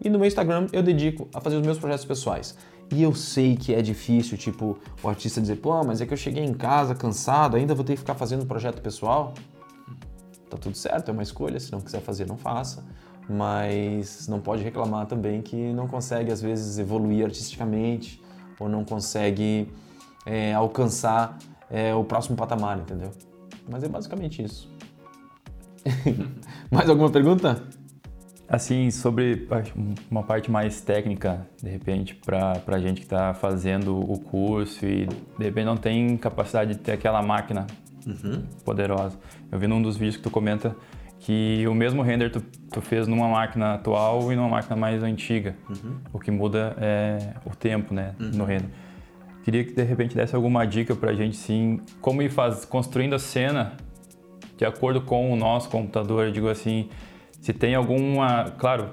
E 0.03 0.09
no 0.09 0.17
meu 0.17 0.27
Instagram 0.27 0.67
eu 0.71 0.81
dedico 0.81 1.27
a 1.33 1.39
fazer 1.39 1.57
os 1.57 1.61
meus 1.65 1.77
projetos 1.77 2.05
pessoais. 2.05 2.55
E 2.91 3.01
eu 3.03 3.15
sei 3.15 3.55
que 3.55 3.73
é 3.73 3.81
difícil, 3.81 4.37
tipo, 4.37 4.77
o 5.01 5.07
artista 5.07 5.39
dizer, 5.39 5.57
pô, 5.57 5.81
mas 5.83 6.01
é 6.01 6.05
que 6.05 6.13
eu 6.13 6.17
cheguei 6.17 6.43
em 6.43 6.53
casa 6.53 6.93
cansado, 6.93 7.55
ainda 7.55 7.73
vou 7.73 7.85
ter 7.85 7.93
que 7.93 7.99
ficar 7.99 8.15
fazendo 8.15 8.43
um 8.43 8.45
projeto 8.45 8.81
pessoal. 8.81 9.33
Tá 10.49 10.57
tudo 10.57 10.75
certo, 10.75 11.09
é 11.09 11.11
uma 11.11 11.23
escolha, 11.23 11.57
se 11.59 11.71
não 11.71 11.79
quiser 11.79 12.01
fazer, 12.01 12.27
não 12.27 12.37
faça 12.37 12.83
mas 13.29 14.27
não 14.27 14.39
pode 14.39 14.63
reclamar 14.63 15.05
também 15.05 15.41
que 15.41 15.73
não 15.73 15.87
consegue 15.87 16.31
às 16.31 16.41
vezes 16.41 16.77
evoluir 16.77 17.25
artisticamente 17.25 18.21
ou 18.59 18.67
não 18.67 18.83
consegue 18.83 19.71
é, 20.25 20.53
alcançar 20.53 21.37
é, 21.69 21.93
o 21.95 22.03
próximo 22.03 22.35
patamar, 22.35 22.79
entendeu? 22.79 23.11
Mas 23.69 23.83
é 23.83 23.87
basicamente 23.87 24.43
isso. 24.43 24.69
mais 26.69 26.89
alguma 26.89 27.09
pergunta? 27.09 27.63
Assim, 28.47 28.91
sobre 28.91 29.47
uma 30.09 30.23
parte 30.23 30.51
mais 30.51 30.81
técnica, 30.81 31.47
de 31.63 31.69
repente, 31.69 32.15
para 32.15 32.61
a 32.67 32.79
gente 32.79 32.97
que 32.97 33.05
está 33.05 33.33
fazendo 33.33 33.97
o 33.97 34.19
curso 34.19 34.85
e 34.85 35.05
de 35.05 35.43
repente 35.45 35.65
não 35.65 35.77
tem 35.77 36.17
capacidade 36.17 36.73
de 36.73 36.79
ter 36.79 36.91
aquela 36.91 37.21
máquina 37.21 37.65
uhum. 38.05 38.43
poderosa. 38.65 39.17
Eu 39.49 39.57
vi 39.57 39.67
num 39.67 39.81
dos 39.81 39.95
vídeos 39.95 40.17
que 40.17 40.23
tu 40.23 40.29
comenta 40.29 40.75
que 41.21 41.67
o 41.67 41.73
mesmo 41.73 42.01
render 42.01 42.31
tu, 42.31 42.41
tu 42.71 42.81
fez 42.81 43.07
numa 43.07 43.27
máquina 43.27 43.75
atual 43.75 44.31
e 44.33 44.35
numa 44.35 44.49
máquina 44.49 44.75
mais 44.75 45.03
antiga. 45.03 45.55
Uhum. 45.69 45.97
O 46.11 46.19
que 46.19 46.31
muda 46.31 46.75
é 46.79 47.35
o 47.45 47.55
tempo, 47.55 47.93
né, 47.93 48.15
uhum. 48.19 48.31
no 48.33 48.43
render. 48.43 48.69
queria 49.43 49.63
que 49.63 49.73
de 49.73 49.83
repente 49.83 50.15
desse 50.15 50.35
alguma 50.35 50.65
dica 50.65 50.95
para 50.95 51.11
a 51.11 51.13
gente, 51.13 51.37
sim, 51.37 51.79
como 52.01 52.21
ir 52.23 52.29
faz, 52.29 52.65
construindo 52.65 53.13
a 53.13 53.19
cena 53.19 53.73
de 54.57 54.65
acordo 54.65 55.01
com 55.01 55.31
o 55.31 55.35
nosso 55.35 55.69
computador. 55.69 56.25
Eu 56.25 56.31
digo 56.31 56.49
assim, 56.49 56.89
se 57.39 57.53
tem 57.53 57.75
alguma, 57.75 58.51
claro, 58.57 58.89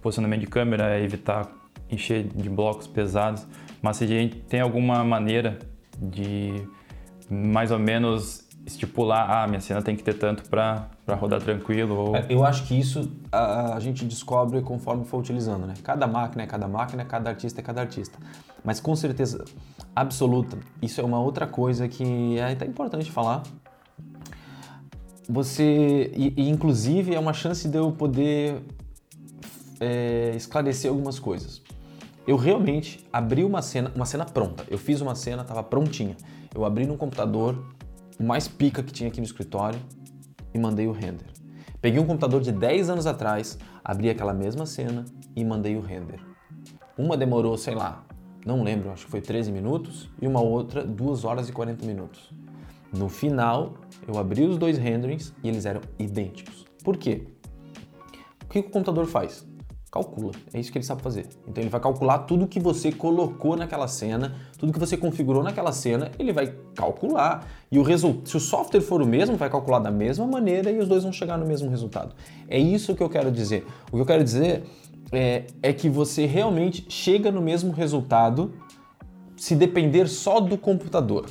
posicionamento 0.00 0.40
de 0.40 0.46
câmera, 0.46 0.98
evitar 0.98 1.50
encher 1.90 2.24
de 2.24 2.48
blocos 2.48 2.86
pesados, 2.86 3.46
mas 3.82 3.98
se 3.98 4.04
a 4.04 4.06
gente 4.06 4.36
tem 4.40 4.60
alguma 4.60 5.04
maneira 5.04 5.58
de 6.00 6.54
mais 7.30 7.70
ou 7.70 7.78
menos 7.78 8.43
estipular, 8.66 9.30
ah, 9.30 9.46
minha 9.46 9.60
cena 9.60 9.82
tem 9.82 9.94
que 9.94 10.02
ter 10.02 10.14
tanto 10.14 10.48
para 10.48 10.88
rodar 11.20 11.40
tranquilo. 11.40 11.94
Ou... 11.94 12.16
É, 12.16 12.26
eu 12.28 12.44
acho 12.44 12.64
que 12.64 12.78
isso 12.78 13.12
a, 13.30 13.76
a, 13.76 13.80
gente 13.80 14.04
descobre 14.04 14.60
conforme 14.62 15.04
for 15.04 15.18
utilizando, 15.18 15.66
né? 15.66 15.74
Cada 15.82 16.06
máquina 16.06 16.42
é 16.42 16.46
cada 16.46 16.66
máquina, 16.66 17.04
cada 17.04 17.30
artista 17.30 17.60
é 17.60 17.64
cada 17.64 17.80
artista. 17.80 18.18
Mas 18.64 18.80
com 18.80 18.96
certeza 18.96 19.44
absoluta, 19.94 20.56
isso 20.80 21.00
é 21.00 21.04
uma 21.04 21.20
outra 21.20 21.46
coisa 21.46 21.86
que 21.88 22.38
é 22.38 22.52
até 22.52 22.66
importante 22.66 23.10
falar. 23.10 23.42
Você, 25.28 26.10
e, 26.14 26.34
e 26.36 26.48
inclusive 26.48 27.14
é 27.14 27.18
uma 27.18 27.32
chance 27.32 27.68
de 27.68 27.78
eu 27.78 27.92
poder 27.92 28.62
é, 29.80 30.32
esclarecer 30.34 30.90
algumas 30.90 31.18
coisas. 31.18 31.62
Eu 32.26 32.36
realmente 32.36 33.04
abri 33.12 33.44
uma 33.44 33.60
cena, 33.60 33.92
uma 33.94 34.06
cena 34.06 34.24
pronta. 34.24 34.64
Eu 34.70 34.78
fiz 34.78 35.02
uma 35.02 35.14
cena, 35.14 35.42
estava 35.42 35.62
prontinha. 35.62 36.16
Eu 36.54 36.64
abri 36.64 36.86
no 36.86 36.96
computador, 36.96 37.62
o 38.18 38.24
mais 38.24 38.48
pica 38.48 38.82
que 38.82 38.92
tinha 38.92 39.08
aqui 39.08 39.20
no 39.20 39.26
escritório, 39.26 39.80
e 40.52 40.58
mandei 40.58 40.86
o 40.86 40.92
render. 40.92 41.26
Peguei 41.80 42.00
um 42.00 42.06
computador 42.06 42.40
de 42.40 42.52
10 42.52 42.88
anos 42.90 43.06
atrás, 43.06 43.58
abri 43.84 44.08
aquela 44.08 44.32
mesma 44.32 44.64
cena 44.64 45.04
e 45.34 45.44
mandei 45.44 45.76
o 45.76 45.80
render. 45.80 46.20
Uma 46.96 47.16
demorou, 47.16 47.58
sei 47.58 47.74
lá, 47.74 48.06
não 48.46 48.62
lembro, 48.62 48.90
acho 48.90 49.04
que 49.04 49.10
foi 49.10 49.20
13 49.20 49.50
minutos, 49.50 50.08
e 50.20 50.26
uma 50.26 50.40
outra 50.40 50.84
2 50.84 51.24
horas 51.24 51.48
e 51.48 51.52
40 51.52 51.84
minutos. 51.84 52.32
No 52.92 53.08
final, 53.08 53.74
eu 54.06 54.16
abri 54.18 54.44
os 54.44 54.56
dois 54.56 54.78
renderings 54.78 55.34
e 55.42 55.48
eles 55.48 55.66
eram 55.66 55.80
idênticos. 55.98 56.64
Por 56.84 56.96
quê? 56.96 57.26
O 58.44 58.46
que 58.46 58.60
o 58.60 58.62
computador 58.62 59.06
faz? 59.06 59.44
Calcula. 59.94 60.32
É 60.52 60.58
isso 60.58 60.72
que 60.72 60.78
ele 60.78 60.84
sabe 60.84 61.00
fazer. 61.02 61.28
Então 61.46 61.62
ele 61.62 61.70
vai 61.70 61.80
calcular 61.80 62.18
tudo 62.18 62.48
que 62.48 62.58
você 62.58 62.90
colocou 62.90 63.56
naquela 63.56 63.86
cena, 63.86 64.34
tudo 64.58 64.72
que 64.72 64.78
você 64.78 64.96
configurou 64.96 65.40
naquela 65.40 65.70
cena, 65.70 66.10
ele 66.18 66.32
vai 66.32 66.52
calcular. 66.74 67.46
E 67.70 67.78
o 67.78 67.82
resultado, 67.84 68.28
se 68.28 68.36
o 68.36 68.40
software 68.40 68.80
for 68.80 69.00
o 69.00 69.06
mesmo, 69.06 69.36
vai 69.36 69.48
calcular 69.48 69.78
da 69.78 69.92
mesma 69.92 70.26
maneira 70.26 70.68
e 70.68 70.80
os 70.80 70.88
dois 70.88 71.04
vão 71.04 71.12
chegar 71.12 71.38
no 71.38 71.46
mesmo 71.46 71.70
resultado. 71.70 72.12
É 72.48 72.58
isso 72.58 72.92
que 72.96 73.02
eu 73.04 73.08
quero 73.08 73.30
dizer. 73.30 73.64
O 73.92 73.92
que 73.92 74.02
eu 74.02 74.06
quero 74.06 74.24
dizer 74.24 74.64
é, 75.12 75.44
é 75.62 75.72
que 75.72 75.88
você 75.88 76.26
realmente 76.26 76.86
chega 76.88 77.30
no 77.30 77.40
mesmo 77.40 77.70
resultado 77.70 78.52
se 79.36 79.54
depender 79.54 80.08
só 80.08 80.40
do 80.40 80.58
computador. 80.58 81.26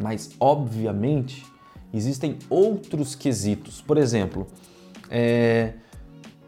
Mas, 0.00 0.30
obviamente, 0.40 1.44
existem 1.92 2.38
outros 2.48 3.14
quesitos. 3.14 3.82
Por 3.82 3.98
exemplo, 3.98 4.46
é, 5.10 5.74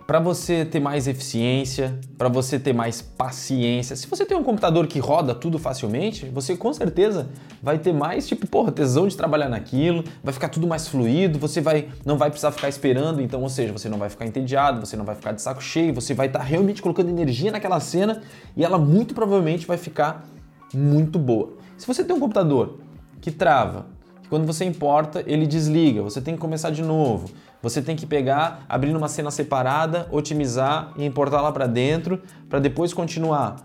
para 0.07 0.21
você 0.21 0.65
ter 0.65 0.81
mais 0.81 1.09
eficiência, 1.09 1.99
para 2.19 2.29
você 2.29 2.59
ter 2.59 2.75
mais 2.75 3.01
paciência. 3.01 3.97
Se 3.97 4.07
você 4.07 4.27
tem 4.27 4.37
um 4.37 4.45
computador 4.45 4.87
que 4.87 4.99
roda 4.99 5.35
tudo 5.35 5.59
facilmente, 5.59 6.27
você 6.27 6.57
com 6.57 6.73
certeza 6.75 7.29
vai 7.63 7.79
ter 7.79 7.93
mais 7.93 8.29
tipo, 8.29 8.47
porra, 8.47 8.71
tesão 8.71 9.09
de 9.09 9.17
trabalhar 9.17 9.49
naquilo, 9.49 10.05
vai 10.23 10.35
ficar 10.35 10.49
tudo 10.49 10.67
mais 10.67 10.87
fluido, 10.89 11.39
você 11.39 11.61
vai 11.61 11.89
não 12.05 12.19
vai 12.19 12.29
precisar 12.31 12.53
ficar 12.53 12.69
esperando, 12.69 13.23
então, 13.23 13.43
ou 13.43 13.49
seja, 13.49 13.73
você 13.73 13.89
não 13.89 13.99
vai 13.99 14.11
ficar 14.11 14.27
entediado, 14.27 14.85
você 14.85 14.97
não 14.97 15.05
vai 15.05 15.15
ficar 15.15 15.33
de 15.33 15.41
saco 15.41 15.63
cheio, 15.63 15.95
você 15.95 16.13
vai 16.13 16.27
estar 16.27 16.41
tá 16.41 16.45
realmente 16.45 16.83
colocando 16.83 17.09
energia 17.09 17.51
naquela 17.51 17.81
cena 17.81 18.21
e 18.55 18.63
ela 18.63 18.79
muito 18.79 19.15
provavelmente 19.15 19.67
vai 19.67 19.79
ficar 19.79 20.27
muito 20.75 21.19
boa. 21.19 21.55
Se 21.79 21.87
você 21.87 22.05
tem 22.05 22.15
um 22.15 22.21
computador 22.21 22.79
que 23.21 23.31
trava, 23.31 23.87
quando 24.35 24.47
você 24.47 24.65
importa, 24.65 25.23
ele 25.27 25.47
desliga, 25.47 26.03
você 26.03 26.21
tem 26.21 26.35
que 26.35 26.41
começar 26.41 26.71
de 26.71 26.83
novo 26.83 27.31
você 27.65 27.81
tem 27.81 27.97
que 27.97 28.05
pegar, 28.05 28.67
abrir 28.69 28.95
uma 28.95 29.09
cena 29.09 29.31
separada, 29.31 30.07
otimizar 30.13 30.93
e 30.99 31.05
importar 31.07 31.41
lá 31.41 31.51
para 31.51 31.67
dentro 31.67 32.21
para 32.47 32.59
depois 32.59 32.93
continuar. 32.93 33.57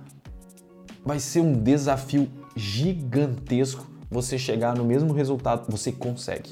Vai 1.06 1.20
ser 1.20 1.42
um 1.42 1.52
desafio 1.52 2.30
gigantesco 2.56 3.86
você 4.10 4.40
chegar 4.40 4.74
no 4.74 4.86
mesmo 4.86 5.12
resultado. 5.12 5.70
Você 5.70 5.92
consegue, 5.92 6.52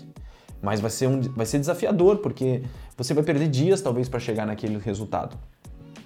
mas 0.62 0.82
vai 0.82 0.90
ser, 0.90 1.08
um, 1.08 1.22
vai 1.22 1.46
ser 1.46 1.60
desafiador 1.60 2.18
porque 2.18 2.64
você 2.98 3.14
vai 3.14 3.24
perder 3.24 3.48
dias 3.48 3.82
talvez 3.82 4.10
para 4.10 4.20
chegar 4.20 4.46
naquele 4.46 4.78
resultado. 4.78 5.38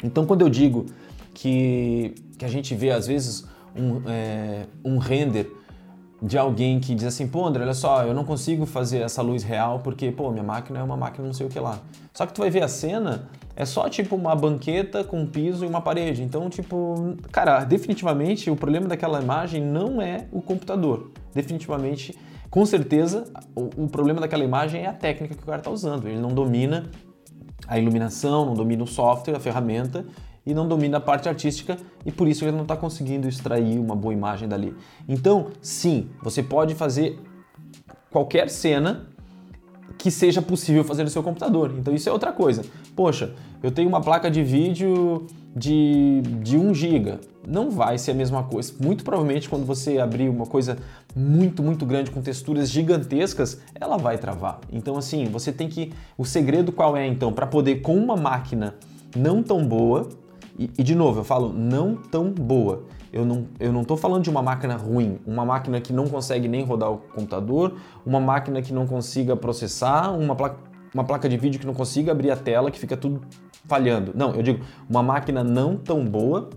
Então, 0.04 0.28
quando 0.28 0.44
eu 0.44 0.50
digo 0.50 0.86
que, 1.34 2.14
que 2.38 2.46
a 2.46 2.50
gente 2.50 2.76
vê 2.76 2.92
às 2.92 3.08
vezes 3.08 3.48
um, 3.76 4.08
é, 4.08 4.68
um 4.86 5.00
render 5.00 5.52
de 6.22 6.38
alguém 6.38 6.80
que 6.80 6.94
diz 6.94 7.06
assim, 7.06 7.28
pô, 7.28 7.46
André, 7.46 7.64
olha 7.64 7.74
só, 7.74 8.04
eu 8.04 8.14
não 8.14 8.24
consigo 8.24 8.66
fazer 8.66 9.00
essa 9.00 9.22
luz 9.22 9.44
real 9.44 9.80
porque, 9.80 10.12
pô, 10.12 10.30
minha 10.30 10.44
máquina 10.44 10.80
é 10.80 10.84
uma 10.84 10.96
máquina 10.96 11.26
não 11.26 11.34
sei 11.34 11.48
o 11.48 11.50
que 11.50 11.60
lá. 11.60 11.80
Só 12.14 12.28
que 12.28 12.34
tu 12.34 12.42
vai 12.42 12.52
ver 12.52 12.62
a 12.62 12.68
cena, 12.68 13.28
é 13.56 13.66
só 13.66 13.90
tipo 13.90 14.16
uma 14.16 14.36
banqueta 14.36 15.04
com 15.04 15.22
um 15.22 15.26
piso 15.26 15.66
e 15.66 15.68
uma 15.68 15.82
parede. 15.82 16.22
Então, 16.22 16.48
tipo, 16.48 17.16
cara, 17.32 17.64
definitivamente 17.64 18.52
o 18.52 18.56
problema 18.56 18.88
daquela 18.88 19.20
imagem 19.20 19.64
não 19.64 20.00
é 20.00 20.28
o 20.32 20.42
computador. 20.42 21.12
Definitivamente, 21.34 22.16
com 22.52 22.66
certeza, 22.68 23.26
o, 23.56 23.86
o 23.86 23.88
problema 23.88 24.22
daquela 24.22 24.44
imagem 24.44 24.84
é 24.84 24.88
a 24.88 24.94
técnica 24.94 25.34
que 25.34 25.42
o 25.42 25.46
cara 25.46 25.58
está 25.58 25.72
usando. 25.72 26.08
Ele 26.08 26.20
não 26.20 26.30
domina 26.30 26.86
a 27.68 27.80
iluminação, 27.80 28.46
não 28.46 28.54
domina 28.54 28.84
o 28.84 28.88
software, 28.88 29.36
a 29.36 29.40
ferramenta 29.40 30.06
e 30.46 30.54
não 30.54 30.68
domina 30.68 30.98
a 30.98 31.02
parte 31.02 31.30
artística 31.30 31.78
e 32.06 32.12
por 32.12 32.28
isso 32.28 32.44
ele 32.44 32.52
não 32.52 32.64
está 32.64 32.76
conseguindo 32.76 33.28
extrair 33.28 33.78
uma 33.80 33.96
boa 33.96 34.14
imagem 34.14 34.48
dali. 34.48 34.76
Então, 35.08 35.48
sim, 35.62 36.10
você 36.22 36.42
pode 36.42 36.76
fazer 36.76 37.20
qualquer 38.10 38.50
cena 38.50 39.08
que 39.98 40.10
seja 40.10 40.42
possível 40.42 40.84
fazer 40.84 41.04
no 41.04 41.10
seu 41.10 41.22
computador. 41.22 41.76
Então 41.78 41.94
isso 41.94 42.10
é 42.10 42.12
outra 42.12 42.32
coisa. 42.32 42.64
Poxa, 42.96 43.36
eu 43.62 43.70
tenho 43.70 43.88
uma 43.88 44.02
placa 44.02 44.32
de 44.32 44.44
vídeo 44.44 45.28
de, 45.56 46.22
de 46.42 46.58
1 46.58 46.74
GB. 46.74 47.20
Não 47.48 47.70
vai 47.70 48.00
ser 48.00 48.12
a 48.12 48.14
mesma 48.16 48.44
coisa. 48.44 48.74
Muito 48.80 49.04
provavelmente 49.04 49.48
quando 49.48 49.64
você 49.64 50.00
abrir 50.00 50.28
uma 50.28 50.48
coisa 50.48 50.78
muito, 51.16 51.62
muito 51.62 51.86
grande 51.86 52.10
com 52.10 52.20
texturas 52.20 52.72
gigantescas, 52.72 53.60
ela 53.76 53.96
vai 53.96 54.18
travar. 54.18 54.60
Então 54.72 54.98
assim, 54.98 55.26
você 55.26 55.52
tem 55.52 55.70
que... 55.70 55.94
O 56.18 56.26
segredo 56.26 56.72
qual 56.72 56.98
é 56.98 57.06
então? 57.06 57.32
Para 57.32 57.46
poder 57.46 57.82
com 57.82 57.96
uma 57.96 58.18
máquina 58.18 58.74
não 59.16 59.44
tão 59.44 59.66
boa, 59.66 60.10
e, 60.58 60.70
e, 60.78 60.84
de 60.84 60.96
novo, 60.96 61.20
eu 61.20 61.24
falo 61.24 61.52
não 61.52 61.96
tão 61.96 62.32
boa. 62.32 62.84
Eu 63.12 63.26
não, 63.26 63.48
eu 63.60 63.74
não 63.74 63.84
tô 63.84 63.98
falando 63.98 64.24
de 64.24 64.30
uma 64.30 64.42
máquina 64.42 64.76
ruim, 64.76 65.20
uma 65.26 65.46
máquina 65.46 65.82
que 65.82 65.92
não 65.92 66.08
consegue 66.08 66.48
nem 66.48 66.64
rodar 66.64 66.92
o 66.92 66.98
computador, 66.98 67.76
uma 68.06 68.20
máquina 68.20 68.62
que 68.62 68.74
não 68.74 68.88
consiga 68.88 69.36
processar, 69.36 70.12
uma 70.12 70.36
placa, 70.36 70.58
uma 70.94 71.04
placa 71.04 71.28
de 71.28 71.38
vídeo 71.38 71.60
que 71.60 71.66
não 71.66 71.74
consiga 71.74 72.12
abrir 72.12 72.32
a 72.32 72.36
tela, 72.36 72.72
que 72.72 72.80
fica 72.80 72.96
tudo 72.96 73.22
falhando. 73.66 74.12
Não, 74.16 74.34
eu 74.34 74.42
digo 74.42 74.64
uma 74.90 75.04
máquina 75.04 75.44
não 75.44 75.76
tão 75.76 76.06
boa, 76.06 76.50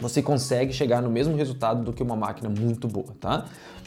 você 0.00 0.20
consegue 0.20 0.72
chegar 0.72 1.00
no 1.00 1.10
mesmo 1.10 1.36
resultado 1.36 1.84
do 1.84 1.92
que 1.92 2.02
uma 2.02 2.16
máquina 2.16 2.48
muito 2.48 2.88
boa, 2.88 3.14
tá? 3.20 3.44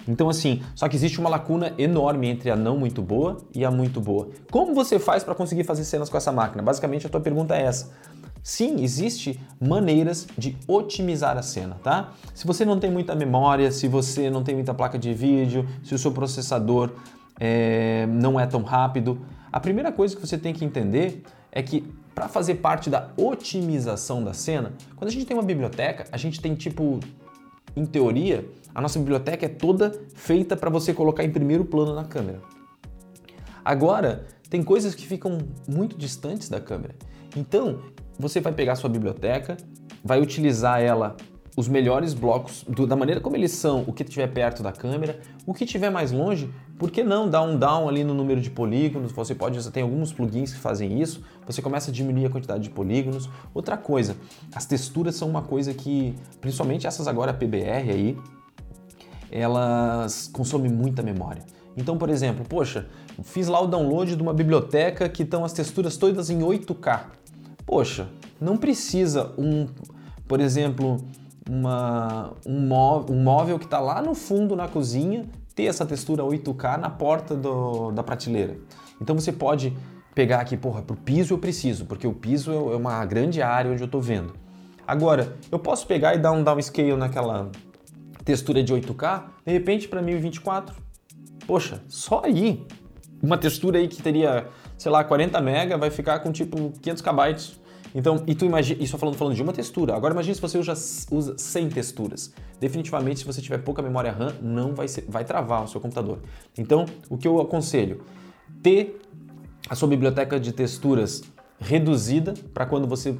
Então 0.07 0.29
assim, 0.29 0.61
só 0.73 0.87
que 0.87 0.95
existe 0.95 1.19
uma 1.19 1.29
lacuna 1.29 1.73
enorme 1.77 2.27
entre 2.29 2.49
a 2.49 2.55
não 2.55 2.77
muito 2.77 3.01
boa 3.01 3.37
e 3.53 3.65
a 3.65 3.71
muito 3.71 3.99
boa. 3.99 4.29
Como 4.49 4.73
você 4.73 4.97
faz 4.97 5.23
para 5.23 5.35
conseguir 5.35 5.65
fazer 5.65 5.83
cenas 5.83 6.09
com 6.09 6.15
essa 6.15 6.31
máquina? 6.31 6.63
Basicamente 6.63 7.05
a 7.05 7.09
tua 7.09 7.19
pergunta 7.19 7.55
é 7.55 7.63
essa. 7.63 7.91
Sim, 8.41 8.81
existe 8.81 9.39
maneiras 9.59 10.27
de 10.37 10.55
otimizar 10.67 11.37
a 11.37 11.41
cena, 11.41 11.75
tá? 11.83 12.13
Se 12.33 12.45
você 12.47 12.63
não 12.63 12.79
tem 12.79 12.89
muita 12.89 13.13
memória, 13.15 13.71
se 13.71 13.87
você 13.87 14.29
não 14.29 14.43
tem 14.43 14.55
muita 14.55 14.73
placa 14.73 14.97
de 14.97 15.13
vídeo, 15.13 15.67
se 15.83 15.93
o 15.93 15.97
seu 15.97 16.11
processador 16.11 16.91
é, 17.39 18.05
não 18.07 18.39
é 18.39 18.45
tão 18.45 18.63
rápido, 18.63 19.19
a 19.51 19.59
primeira 19.59 19.91
coisa 19.91 20.15
que 20.15 20.25
você 20.25 20.37
tem 20.37 20.53
que 20.53 20.63
entender 20.63 21.23
é 21.51 21.61
que 21.61 21.81
para 22.13 22.27
fazer 22.27 22.55
parte 22.55 22.89
da 22.89 23.09
otimização 23.15 24.23
da 24.23 24.33
cena, 24.33 24.73
quando 24.95 25.09
a 25.09 25.11
gente 25.11 25.25
tem 25.25 25.37
uma 25.37 25.43
biblioteca, 25.43 26.05
a 26.11 26.17
gente 26.17 26.41
tem 26.41 26.55
tipo, 26.55 26.99
em 27.75 27.85
teoria, 27.85 28.43
a 28.73 28.81
nossa 28.81 28.97
biblioteca 28.97 29.45
é 29.45 29.49
toda 29.49 29.91
feita 30.15 30.55
para 30.55 30.69
você 30.69 30.93
colocar 30.93 31.23
em 31.23 31.31
primeiro 31.31 31.63
plano 31.63 31.93
na 31.93 32.03
câmera. 32.03 32.41
Agora, 33.63 34.25
tem 34.49 34.63
coisas 34.63 34.95
que 34.95 35.05
ficam 35.05 35.39
muito 35.67 35.97
distantes 35.97 36.49
da 36.49 36.59
câmera. 36.59 36.95
Então, 37.35 37.81
você 38.17 38.39
vai 38.39 38.53
pegar 38.53 38.75
sua 38.75 38.89
biblioteca, 38.89 39.57
vai 40.03 40.21
utilizar 40.21 40.81
ela 40.81 41.15
os 41.57 41.67
melhores 41.67 42.13
blocos 42.13 42.63
do, 42.67 42.85
da 42.85 42.95
maneira 42.95 43.19
como 43.19 43.35
eles 43.35 43.51
são, 43.51 43.83
o 43.87 43.91
que 43.91 44.03
estiver 44.03 44.27
perto 44.27 44.61
da 44.61 44.71
câmera, 44.71 45.19
o 45.43 45.55
que 45.55 45.63
estiver 45.63 45.89
mais 45.89 46.11
longe, 46.11 46.53
por 46.77 46.91
que 46.91 47.03
não 47.03 47.27
dar 47.27 47.41
um 47.41 47.57
down 47.57 47.89
ali 47.89 48.03
no 48.03 48.13
número 48.13 48.39
de 48.39 48.51
polígonos? 48.51 49.11
Você 49.11 49.33
pode, 49.33 49.61
você 49.61 49.71
tem 49.71 49.81
alguns 49.81 50.13
plugins 50.13 50.53
que 50.53 50.59
fazem 50.59 51.01
isso, 51.01 51.23
você 51.47 51.59
começa 51.59 51.89
a 51.89 51.93
diminuir 51.93 52.27
a 52.27 52.29
quantidade 52.29 52.63
de 52.63 52.69
polígonos. 52.69 53.27
Outra 53.55 53.75
coisa, 53.75 54.15
as 54.53 54.67
texturas 54.67 55.15
são 55.15 55.27
uma 55.27 55.41
coisa 55.41 55.73
que, 55.73 56.15
principalmente 56.39 56.85
essas 56.85 57.07
agora 57.07 57.33
PBR 57.33 57.89
aí, 57.89 58.17
elas 59.31 60.29
consomem 60.31 60.71
muita 60.71 61.01
memória. 61.01 61.43
Então, 61.75 61.97
por 61.97 62.09
exemplo, 62.09 62.45
poxa, 62.47 62.87
fiz 63.23 63.47
lá 63.47 63.59
o 63.59 63.65
download 63.65 64.15
de 64.15 64.21
uma 64.21 64.33
biblioteca 64.33 65.09
que 65.09 65.23
estão 65.23 65.43
as 65.43 65.53
texturas 65.53 65.97
todas 65.97 66.29
em 66.29 66.39
8K. 66.39 67.01
Poxa, 67.67 68.07
não 68.39 68.55
precisa 68.55 69.33
um, 69.37 69.67
por 70.25 70.39
exemplo, 70.39 70.97
uma, 71.47 72.33
um, 72.45 72.65
móvel, 72.65 73.15
um 73.15 73.21
móvel 73.21 73.59
que 73.59 73.65
está 73.65 73.79
lá 73.79 74.01
no 74.01 74.15
fundo 74.15 74.55
na 74.55 74.69
cozinha 74.69 75.25
ter 75.53 75.65
essa 75.65 75.85
textura 75.85 76.23
8K 76.23 76.77
na 76.77 76.89
porta 76.89 77.35
do, 77.35 77.91
da 77.91 78.01
prateleira. 78.01 78.57
Então 79.01 79.13
você 79.19 79.33
pode 79.33 79.75
pegar 80.15 80.39
aqui, 80.39 80.55
porra, 80.55 80.81
para 80.81 80.93
o 80.93 80.97
piso 80.97 81.33
eu 81.33 81.37
preciso, 81.37 81.85
porque 81.85 82.07
o 82.07 82.13
piso 82.13 82.51
é 82.51 82.75
uma 82.75 83.03
grande 83.05 83.41
área 83.41 83.69
onde 83.69 83.83
eu 83.83 83.85
estou 83.85 84.01
vendo. 84.01 84.33
Agora, 84.87 85.35
eu 85.51 85.59
posso 85.59 85.85
pegar 85.85 86.15
e 86.15 86.17
dar 86.17 86.31
um 86.31 86.43
downscale 86.43 86.95
naquela 86.95 87.51
textura 88.23 88.63
de 88.63 88.73
8K, 88.73 89.23
de 89.45 89.51
repente 89.51 89.87
para 89.89 90.01
1024. 90.01 90.73
Poxa, 91.45 91.81
só 91.89 92.21
aí, 92.23 92.65
uma 93.21 93.37
textura 93.37 93.77
aí 93.79 93.87
que 93.87 94.01
teria, 94.01 94.47
sei 94.77 94.91
lá, 94.91 95.03
40 95.03 95.39
mega 95.41 95.77
vai 95.77 95.89
ficar 95.89 96.19
com 96.19 96.31
tipo 96.31 96.71
500 96.81 97.01
KB. 97.01 97.57
Então, 97.95 98.23
e 98.27 98.35
tu 98.35 98.45
imagina, 98.45 98.83
isso 98.83 98.97
falando, 98.97 99.15
falando 99.15 99.35
de 99.35 99.41
uma 99.41 99.53
textura. 99.53 99.95
Agora 99.95 100.13
imagine 100.13 100.35
se 100.35 100.41
você 100.41 100.57
usa, 100.57 100.73
usa 101.11 101.37
100 101.37 101.69
texturas. 101.69 102.33
Definitivamente, 102.59 103.21
se 103.21 103.25
você 103.25 103.41
tiver 103.41 103.59
pouca 103.59 103.81
memória 103.81 104.11
RAM, 104.11 104.33
não 104.41 104.75
vai, 104.75 104.87
ser, 104.87 105.05
vai 105.07 105.23
travar 105.23 105.63
o 105.63 105.67
seu 105.67 105.81
computador. 105.81 106.19
Então, 106.57 106.85
o 107.09 107.17
que 107.17 107.27
eu 107.27 107.39
aconselho? 107.41 108.03
Ter 108.61 108.99
a 109.69 109.75
sua 109.75 109.87
biblioteca 109.87 110.39
de 110.39 110.51
texturas 110.51 111.23
reduzida 111.59 112.33
para 112.53 112.65
quando 112.65 112.87
você 112.87 113.15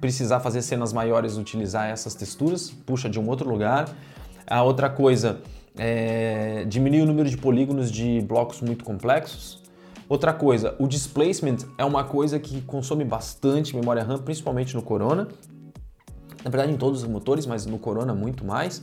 precisar 0.00 0.40
fazer 0.40 0.62
cenas 0.62 0.92
maiores 0.92 1.36
utilizar 1.36 1.88
essas 1.88 2.14
texturas, 2.14 2.70
puxa 2.70 3.08
de 3.08 3.20
um 3.20 3.28
outro 3.28 3.48
lugar. 3.48 3.88
A 4.46 4.62
outra 4.62 4.90
coisa 4.90 5.40
é 5.76 6.64
diminuir 6.66 7.02
o 7.02 7.06
número 7.06 7.28
de 7.28 7.36
polígonos 7.36 7.90
de 7.90 8.20
blocos 8.22 8.60
muito 8.60 8.84
complexos. 8.84 9.61
Outra 10.08 10.32
coisa, 10.32 10.74
o 10.78 10.86
displacement 10.86 11.58
é 11.78 11.84
uma 11.84 12.04
coisa 12.04 12.38
que 12.38 12.60
consome 12.62 13.04
bastante 13.04 13.74
memória 13.74 14.02
RAM, 14.02 14.18
principalmente 14.18 14.74
no 14.74 14.82
Corona. 14.82 15.28
Na 16.44 16.50
verdade, 16.50 16.72
em 16.72 16.76
todos 16.76 17.02
os 17.02 17.08
motores, 17.08 17.46
mas 17.46 17.66
no 17.66 17.78
Corona 17.78 18.14
muito 18.14 18.44
mais. 18.44 18.82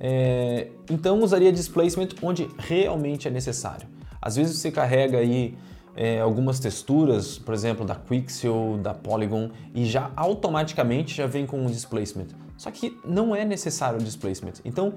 É, 0.00 0.68
então, 0.90 1.22
usaria 1.22 1.52
displacement 1.52 2.08
onde 2.22 2.48
realmente 2.58 3.28
é 3.28 3.30
necessário. 3.30 3.86
Às 4.20 4.36
vezes 4.36 4.58
você 4.58 4.70
carrega 4.70 5.18
aí 5.18 5.56
é, 5.94 6.20
algumas 6.20 6.58
texturas, 6.58 7.38
por 7.38 7.54
exemplo, 7.54 7.84
da 7.84 7.94
Quixel, 7.94 8.78
da 8.82 8.94
Polygon, 8.94 9.50
e 9.74 9.84
já 9.84 10.10
automaticamente 10.16 11.14
já 11.14 11.26
vem 11.26 11.46
com 11.46 11.60
um 11.60 11.66
displacement. 11.66 12.28
Só 12.56 12.70
que 12.70 12.98
não 13.04 13.34
é 13.34 13.44
necessário 13.44 14.00
o 14.00 14.02
displacement. 14.02 14.54
Então, 14.64 14.94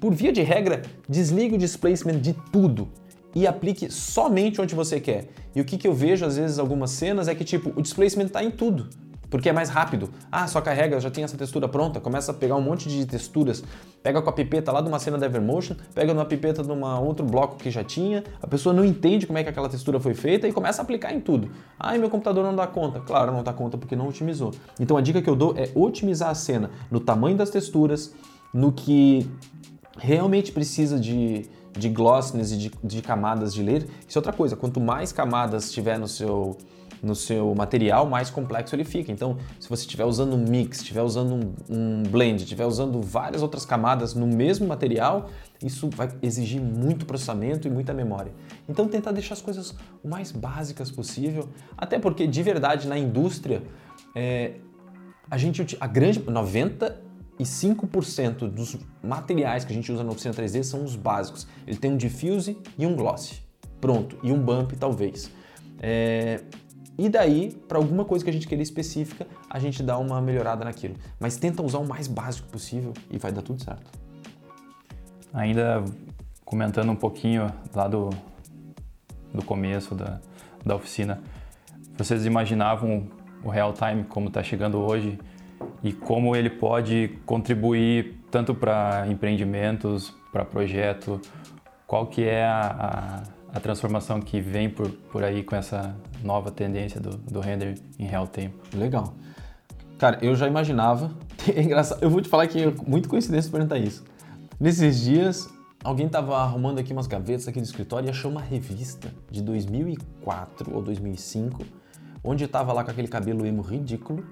por 0.00 0.12
via 0.14 0.32
de 0.32 0.42
regra, 0.42 0.82
desligue 1.08 1.54
o 1.54 1.58
displacement 1.58 2.18
de 2.18 2.34
tudo 2.52 2.88
e 3.36 3.46
aplique 3.46 3.92
somente 3.92 4.62
onde 4.62 4.74
você 4.74 4.98
quer. 4.98 5.28
E 5.54 5.60
o 5.60 5.64
que, 5.64 5.76
que 5.76 5.86
eu 5.86 5.92
vejo 5.92 6.24
às 6.24 6.38
vezes 6.38 6.58
algumas 6.58 6.90
cenas 6.90 7.28
é 7.28 7.34
que 7.34 7.44
tipo, 7.44 7.70
o 7.76 7.82
displacement 7.82 8.24
está 8.24 8.42
em 8.42 8.50
tudo 8.50 8.88
porque 9.28 9.48
é 9.48 9.52
mais 9.52 9.68
rápido. 9.68 10.08
Ah, 10.30 10.46
só 10.46 10.60
carrega, 10.60 10.98
já 11.00 11.10
tem 11.10 11.24
essa 11.24 11.36
textura 11.36 11.68
pronta, 11.68 12.00
começa 12.00 12.30
a 12.30 12.34
pegar 12.34 12.54
um 12.54 12.60
monte 12.60 12.88
de 12.88 13.04
texturas, 13.04 13.62
pega 14.02 14.22
com 14.22 14.30
a 14.30 14.32
pipeta 14.32 14.70
lá 14.70 14.80
de 14.80 14.88
uma 14.88 15.00
cena 15.00 15.18
da 15.18 15.26
Evermotion, 15.26 15.74
pega 15.92 16.14
numa 16.14 16.24
pipeta 16.24 16.62
de 16.62 16.70
um 16.70 16.84
outro 17.04 17.26
bloco 17.26 17.56
que 17.56 17.68
já 17.68 17.82
tinha, 17.82 18.22
a 18.40 18.46
pessoa 18.46 18.72
não 18.72 18.84
entende 18.84 19.26
como 19.26 19.36
é 19.36 19.42
que 19.42 19.50
aquela 19.50 19.68
textura 19.68 19.98
foi 19.98 20.14
feita 20.14 20.46
e 20.46 20.52
começa 20.52 20.80
a 20.80 20.84
aplicar 20.84 21.12
em 21.12 21.20
tudo. 21.20 21.50
Ah, 21.78 21.98
meu 21.98 22.08
computador 22.08 22.44
não 22.44 22.54
dá 22.54 22.68
conta. 22.68 23.00
Claro, 23.00 23.32
não 23.32 23.42
dá 23.42 23.52
conta 23.52 23.76
porque 23.76 23.96
não 23.96 24.08
otimizou. 24.08 24.52
Então 24.78 24.96
a 24.96 25.00
dica 25.00 25.20
que 25.20 25.28
eu 25.28 25.34
dou 25.34 25.54
é 25.58 25.68
otimizar 25.74 26.30
a 26.30 26.34
cena 26.34 26.70
no 26.88 27.00
tamanho 27.00 27.36
das 27.36 27.50
texturas, 27.50 28.14
no 28.54 28.70
que 28.72 29.28
realmente 29.98 30.52
precisa 30.52 31.00
de, 31.00 31.46
de 31.76 31.88
glossiness 31.88 32.52
e 32.52 32.56
de, 32.56 32.72
de 32.82 33.02
camadas 33.02 33.52
de 33.54 33.62
ler. 33.62 33.86
Isso 34.08 34.16
é 34.16 34.20
outra 34.20 34.32
coisa, 34.32 34.56
quanto 34.56 34.80
mais 34.80 35.12
camadas 35.12 35.70
tiver 35.70 35.98
no 35.98 36.08
seu 36.08 36.56
no 37.02 37.14
seu 37.14 37.54
material, 37.54 38.06
mais 38.06 38.30
complexo 38.30 38.74
ele 38.74 38.84
fica. 38.84 39.12
Então, 39.12 39.36
se 39.60 39.68
você 39.68 39.82
estiver 39.82 40.04
usando 40.04 40.34
um 40.34 40.38
mix, 40.38 40.78
estiver 40.78 41.02
usando 41.02 41.34
um, 41.34 41.54
um 41.68 42.02
blend, 42.04 42.42
estiver 42.42 42.64
usando 42.64 43.00
várias 43.00 43.42
outras 43.42 43.64
camadas 43.64 44.14
no 44.14 44.26
mesmo 44.26 44.66
material, 44.66 45.30
isso 45.62 45.88
vai 45.94 46.08
exigir 46.22 46.60
muito 46.60 47.06
processamento 47.06 47.66
e 47.68 47.70
muita 47.70 47.92
memória. 47.92 48.32
Então, 48.68 48.88
tentar 48.88 49.12
deixar 49.12 49.34
as 49.34 49.42
coisas 49.42 49.74
o 50.02 50.08
mais 50.08 50.32
básicas 50.32 50.90
possível, 50.90 51.48
até 51.76 51.98
porque 51.98 52.26
de 52.26 52.42
verdade 52.42 52.88
na 52.88 52.98
indústria 52.98 53.62
é, 54.14 54.54
a 55.30 55.36
gente 55.36 55.76
a 55.80 55.86
grande 55.86 56.22
95% 57.38 58.48
dos 58.48 58.76
materiais 59.02 59.64
que 59.64 59.72
a 59.72 59.74
gente 59.74 59.92
usa 59.92 60.02
na 60.02 60.10
oficina 60.10 60.34
3D 60.34 60.62
são 60.62 60.82
os 60.84 60.96
básicos. 60.96 61.46
Ele 61.66 61.76
tem 61.76 61.92
um 61.92 61.96
diffuse 61.96 62.58
e 62.78 62.86
um 62.86 62.96
gloss. 62.96 63.42
Pronto, 63.80 64.18
e 64.22 64.32
um 64.32 64.40
bump 64.40 64.72
talvez. 64.72 65.30
É, 65.78 66.40
e 66.98 67.10
daí, 67.10 67.52
para 67.68 67.76
alguma 67.76 68.04
coisa 68.06 68.24
que 68.24 68.30
a 68.30 68.32
gente 68.32 68.48
queira 68.48 68.62
específica, 68.62 69.26
a 69.50 69.58
gente 69.58 69.82
dá 69.82 69.98
uma 69.98 70.20
melhorada 70.20 70.64
naquilo. 70.64 70.94
Mas 71.20 71.36
tenta 71.36 71.62
usar 71.62 71.78
o 71.78 71.86
mais 71.86 72.08
básico 72.08 72.48
possível 72.48 72.94
e 73.10 73.18
vai 73.18 73.30
dar 73.30 73.42
tudo 73.42 73.62
certo. 73.62 73.90
Ainda 75.32 75.84
comentando 76.44 76.90
um 76.90 76.96
pouquinho 76.96 77.52
lá 77.74 77.86
do, 77.86 78.08
do 79.34 79.44
começo 79.44 79.94
da, 79.94 80.20
da 80.64 80.74
oficina, 80.74 81.20
vocês 81.98 82.24
imaginavam 82.24 83.08
o 83.44 83.50
real 83.50 83.74
time 83.74 84.04
como 84.04 84.28
está 84.28 84.42
chegando 84.42 84.78
hoje 84.78 85.18
e 85.82 85.92
como 85.92 86.34
ele 86.34 86.50
pode 86.50 87.18
contribuir 87.24 88.20
tanto 88.30 88.54
para 88.54 89.06
empreendimentos, 89.08 90.14
para 90.32 90.44
projeto, 90.44 91.20
qual 91.86 92.06
que 92.06 92.24
é 92.24 92.44
a, 92.44 93.22
a 93.22 93.36
a 93.56 93.60
transformação 93.60 94.20
que 94.20 94.38
vem 94.38 94.68
por, 94.68 94.90
por 94.90 95.24
aí 95.24 95.42
com 95.42 95.56
essa 95.56 95.96
nova 96.22 96.50
tendência 96.50 97.00
do, 97.00 97.16
do 97.16 97.40
render 97.40 97.78
em 97.98 98.04
real 98.04 98.26
time. 98.26 98.52
Legal. 98.74 99.14
Cara, 99.98 100.18
eu 100.20 100.36
já 100.36 100.46
imaginava. 100.46 101.10
É 101.54 101.62
engraçado. 101.62 102.02
Eu 102.02 102.10
vou 102.10 102.20
te 102.20 102.28
falar 102.28 102.48
que 102.48 102.60
é 102.60 102.74
muito 102.84 103.08
coincidência 103.08 103.52
perguntar 103.52 103.78
isso. 103.78 104.02
Nesses 104.58 105.00
dias, 105.00 105.48
alguém 105.84 106.06
estava 106.06 106.36
arrumando 106.38 106.80
aqui 106.80 106.92
umas 106.92 107.06
gavetas 107.06 107.46
aqui 107.46 107.60
do 107.60 107.64
escritório 107.64 108.08
e 108.08 108.10
achou 108.10 108.32
uma 108.32 108.40
revista 108.40 109.14
de 109.30 109.40
2004 109.42 110.74
ou 110.74 110.82
2005, 110.82 111.64
onde 112.24 112.42
estava 112.42 112.72
lá 112.72 112.82
com 112.82 112.90
aquele 112.90 113.06
cabelo 113.06 113.46
emo 113.46 113.62
ridículo, 113.62 114.24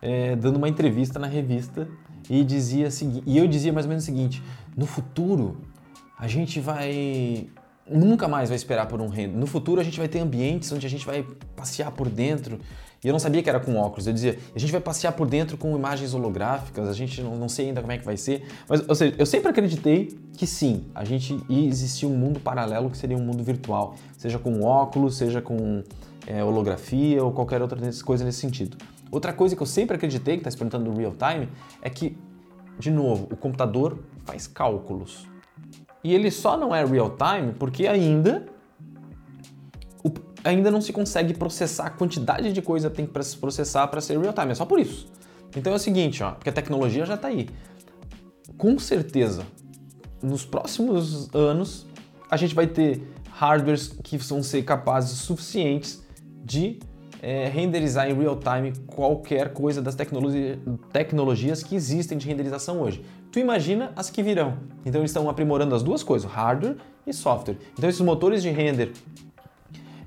é, 0.00 0.36
dando 0.36 0.56
uma 0.56 0.68
entrevista 0.68 1.18
na 1.18 1.26
revista 1.26 1.88
e 2.28 2.42
dizia 2.44 2.88
e 3.24 3.38
eu 3.38 3.46
dizia 3.46 3.72
mais 3.72 3.86
ou 3.86 3.90
menos 3.90 4.04
o 4.04 4.06
seguinte: 4.06 4.42
no 4.76 4.86
futuro 4.86 5.58
a 6.18 6.26
gente 6.26 6.60
vai 6.60 7.48
nunca 7.88 8.26
mais 8.26 8.48
vai 8.48 8.56
esperar 8.56 8.86
por 8.86 9.00
um 9.00 9.08
render. 9.08 9.36
No 9.36 9.46
futuro 9.46 9.80
a 9.80 9.84
gente 9.84 9.98
vai 9.98 10.08
ter 10.08 10.18
ambientes 10.18 10.70
onde 10.72 10.86
a 10.86 10.90
gente 10.90 11.06
vai 11.06 11.24
passear 11.54 11.90
por 11.92 12.08
dentro. 12.08 12.58
E 13.04 13.08
eu 13.08 13.12
não 13.12 13.20
sabia 13.20 13.42
que 13.42 13.48
era 13.48 13.60
com 13.60 13.76
óculos. 13.76 14.06
Eu 14.06 14.12
dizia, 14.12 14.38
a 14.54 14.58
gente 14.58 14.72
vai 14.72 14.80
passear 14.80 15.12
por 15.12 15.28
dentro 15.28 15.56
com 15.56 15.76
imagens 15.76 16.12
holográficas, 16.14 16.88
a 16.88 16.92
gente 16.92 17.22
não, 17.22 17.36
não 17.36 17.48
sei 17.48 17.68
ainda 17.68 17.80
como 17.80 17.92
é 17.92 17.98
que 17.98 18.04
vai 18.04 18.16
ser. 18.16 18.44
Mas, 18.68 18.82
ou 18.88 18.94
seja, 18.94 19.14
eu 19.16 19.26
sempre 19.26 19.48
acreditei 19.48 20.18
que 20.36 20.46
sim, 20.46 20.86
a 20.94 21.04
gente 21.04 21.38
ia 21.48 21.68
existir 21.68 22.06
um 22.06 22.16
mundo 22.16 22.40
paralelo 22.40 22.90
que 22.90 22.96
seria 22.96 23.16
um 23.16 23.22
mundo 23.22 23.44
virtual. 23.44 23.94
Seja 24.16 24.38
com 24.38 24.62
óculos, 24.62 25.16
seja 25.16 25.40
com 25.40 25.84
é, 26.26 26.42
holografia 26.42 27.22
ou 27.22 27.30
qualquer 27.30 27.62
outra 27.62 27.78
coisa 28.04 28.24
nesse 28.24 28.40
sentido. 28.40 28.76
Outra 29.10 29.32
coisa 29.32 29.54
que 29.54 29.62
eu 29.62 29.66
sempre 29.66 29.96
acreditei, 29.96 30.34
que 30.36 30.40
está 30.40 30.50
se 30.50 30.56
perguntando 30.56 30.90
do 30.90 30.96
real 30.96 31.12
time, 31.12 31.48
é 31.80 31.88
que, 31.88 32.18
de 32.78 32.90
novo, 32.90 33.28
o 33.30 33.36
computador 33.36 33.98
faz 34.24 34.46
cálculos. 34.46 35.26
E 36.02 36.14
ele 36.14 36.30
só 36.30 36.56
não 36.56 36.74
é 36.74 36.84
real 36.84 37.16
time 37.16 37.52
porque 37.52 37.86
ainda 37.86 38.46
o, 40.04 40.12
ainda 40.44 40.70
não 40.70 40.80
se 40.80 40.92
consegue 40.92 41.34
processar 41.34 41.86
a 41.86 41.90
quantidade 41.90 42.52
de 42.52 42.62
coisa 42.62 42.90
que 42.90 42.96
tem 42.96 43.06
para 43.06 43.22
se 43.22 43.36
processar 43.36 43.86
para 43.88 44.00
ser 44.00 44.18
real 44.18 44.32
time. 44.32 44.52
É 44.52 44.54
só 44.54 44.64
por 44.64 44.78
isso. 44.78 45.10
Então 45.56 45.72
é 45.72 45.76
o 45.76 45.78
seguinte, 45.78 46.22
ó, 46.22 46.32
porque 46.32 46.50
a 46.50 46.52
tecnologia 46.52 47.06
já 47.06 47.14
está 47.14 47.28
aí. 47.28 47.48
Com 48.56 48.78
certeza, 48.78 49.44
nos 50.22 50.44
próximos 50.44 51.32
anos, 51.34 51.86
a 52.30 52.36
gente 52.36 52.54
vai 52.54 52.66
ter 52.66 53.02
hardwares 53.30 53.88
que 54.02 54.16
vão 54.18 54.42
ser 54.42 54.62
capazes 54.62 55.18
suficientes 55.18 56.02
de 56.44 56.78
é, 57.22 57.48
renderizar 57.48 58.08
em 58.08 58.14
real 58.14 58.36
time 58.36 58.72
qualquer 58.86 59.52
coisa 59.52 59.80
das 59.80 59.94
tecnologia, 59.94 60.58
tecnologias 60.92 61.62
que 61.62 61.74
existem 61.74 62.18
de 62.18 62.26
renderização 62.26 62.80
hoje. 62.80 63.04
Tu 63.30 63.38
imagina 63.38 63.92
as 63.96 64.10
que 64.10 64.22
virão. 64.22 64.58
Então 64.84 65.00
eles 65.00 65.10
estão 65.10 65.28
aprimorando 65.28 65.74
as 65.74 65.82
duas 65.82 66.02
coisas, 66.02 66.30
hardware 66.30 66.76
e 67.06 67.12
software. 67.12 67.56
Então 67.72 67.88
esses 67.88 68.00
motores 68.00 68.42
de 68.42 68.50
render 68.50 68.92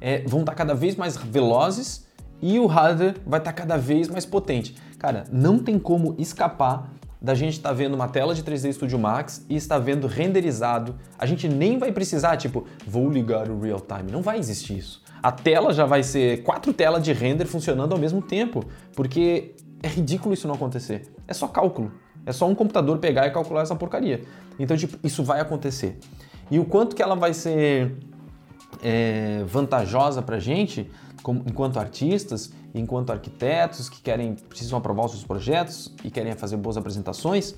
é, 0.01 0.23
vão 0.25 0.41
estar 0.41 0.55
cada 0.55 0.73
vez 0.73 0.95
mais 0.95 1.17
velozes 1.17 2.07
e 2.41 2.57
o 2.57 2.65
hardware 2.67 3.15
vai 3.25 3.39
estar 3.39 3.53
cada 3.53 3.77
vez 3.77 4.07
mais 4.07 4.25
potente. 4.25 4.75
Cara, 4.97 5.25
não 5.31 5.59
tem 5.59 5.77
como 5.77 6.15
escapar 6.17 6.91
da 7.21 7.35
gente 7.35 7.53
estar 7.53 7.69
tá 7.69 7.75
vendo 7.75 7.95
uma 7.95 8.07
tela 8.07 8.33
de 8.33 8.41
3D 8.43 8.71
Studio 8.71 8.97
Max 8.97 9.45
e 9.49 9.55
estar 9.57 9.77
vendo 9.77 10.07
renderizado. 10.07 10.95
A 11.17 11.25
gente 11.25 11.49
nem 11.49 11.77
vai 11.77 11.91
precisar, 11.91 12.37
tipo, 12.37 12.65
vou 12.87 13.09
ligar 13.09 13.49
o 13.49 13.59
real 13.59 13.81
time. 13.81 14.09
Não 14.09 14.21
vai 14.21 14.39
existir 14.39 14.77
isso 14.77 15.03
a 15.21 15.31
tela 15.31 15.73
já 15.73 15.85
vai 15.85 16.03
ser 16.03 16.43
quatro 16.43 16.73
telas 16.73 17.03
de 17.03 17.13
render 17.13 17.45
funcionando 17.45 17.93
ao 17.93 17.99
mesmo 17.99 18.21
tempo, 18.21 18.63
porque 18.95 19.55
é 19.83 19.87
ridículo 19.87 20.33
isso 20.33 20.47
não 20.47 20.55
acontecer. 20.55 21.13
É 21.27 21.33
só 21.33 21.47
cálculo. 21.47 21.91
É 22.25 22.31
só 22.31 22.47
um 22.47 22.55
computador 22.55 22.97
pegar 22.99 23.27
e 23.27 23.31
calcular 23.31 23.61
essa 23.61 23.75
porcaria. 23.75 24.23
Então, 24.57 24.75
tipo, 24.75 24.97
isso 25.03 25.23
vai 25.23 25.39
acontecer. 25.39 25.97
E 26.51 26.59
o 26.59 26.65
quanto 26.65 26.95
que 26.95 27.01
ela 27.01 27.15
vai 27.15 27.33
ser 27.33 27.95
é, 28.83 29.43
vantajosa 29.45 30.21
para 30.21 30.39
gente, 30.39 30.89
como, 31.23 31.43
enquanto 31.47 31.79
artistas, 31.79 32.51
enquanto 32.73 33.11
arquitetos 33.11 33.89
que 33.89 34.01
querem 34.01 34.35
precisam 34.35 34.77
aprovar 34.77 35.05
os 35.05 35.11
seus 35.11 35.23
projetos 35.23 35.93
e 36.03 36.11
querem 36.11 36.33
fazer 36.33 36.57
boas 36.57 36.77
apresentações, 36.77 37.55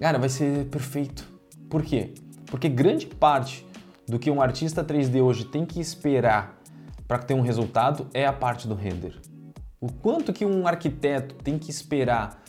cara, 0.00 0.18
vai 0.18 0.28
ser 0.28 0.66
perfeito. 0.66 1.28
Por 1.68 1.82
quê? 1.82 2.14
Porque 2.46 2.68
grande 2.68 3.06
parte 3.06 3.66
do 4.12 4.18
que 4.18 4.30
um 4.30 4.42
artista 4.42 4.84
3D 4.84 5.22
hoje 5.22 5.46
tem 5.46 5.64
que 5.64 5.80
esperar 5.80 6.60
para 7.08 7.16
ter 7.16 7.32
um 7.32 7.40
resultado 7.40 8.06
é 8.12 8.26
a 8.26 8.32
parte 8.32 8.68
do 8.68 8.74
render. 8.74 9.18
O 9.80 9.90
quanto 9.90 10.34
que 10.34 10.44
um 10.44 10.66
arquiteto 10.66 11.34
tem 11.36 11.58
que 11.58 11.70
esperar, 11.70 12.42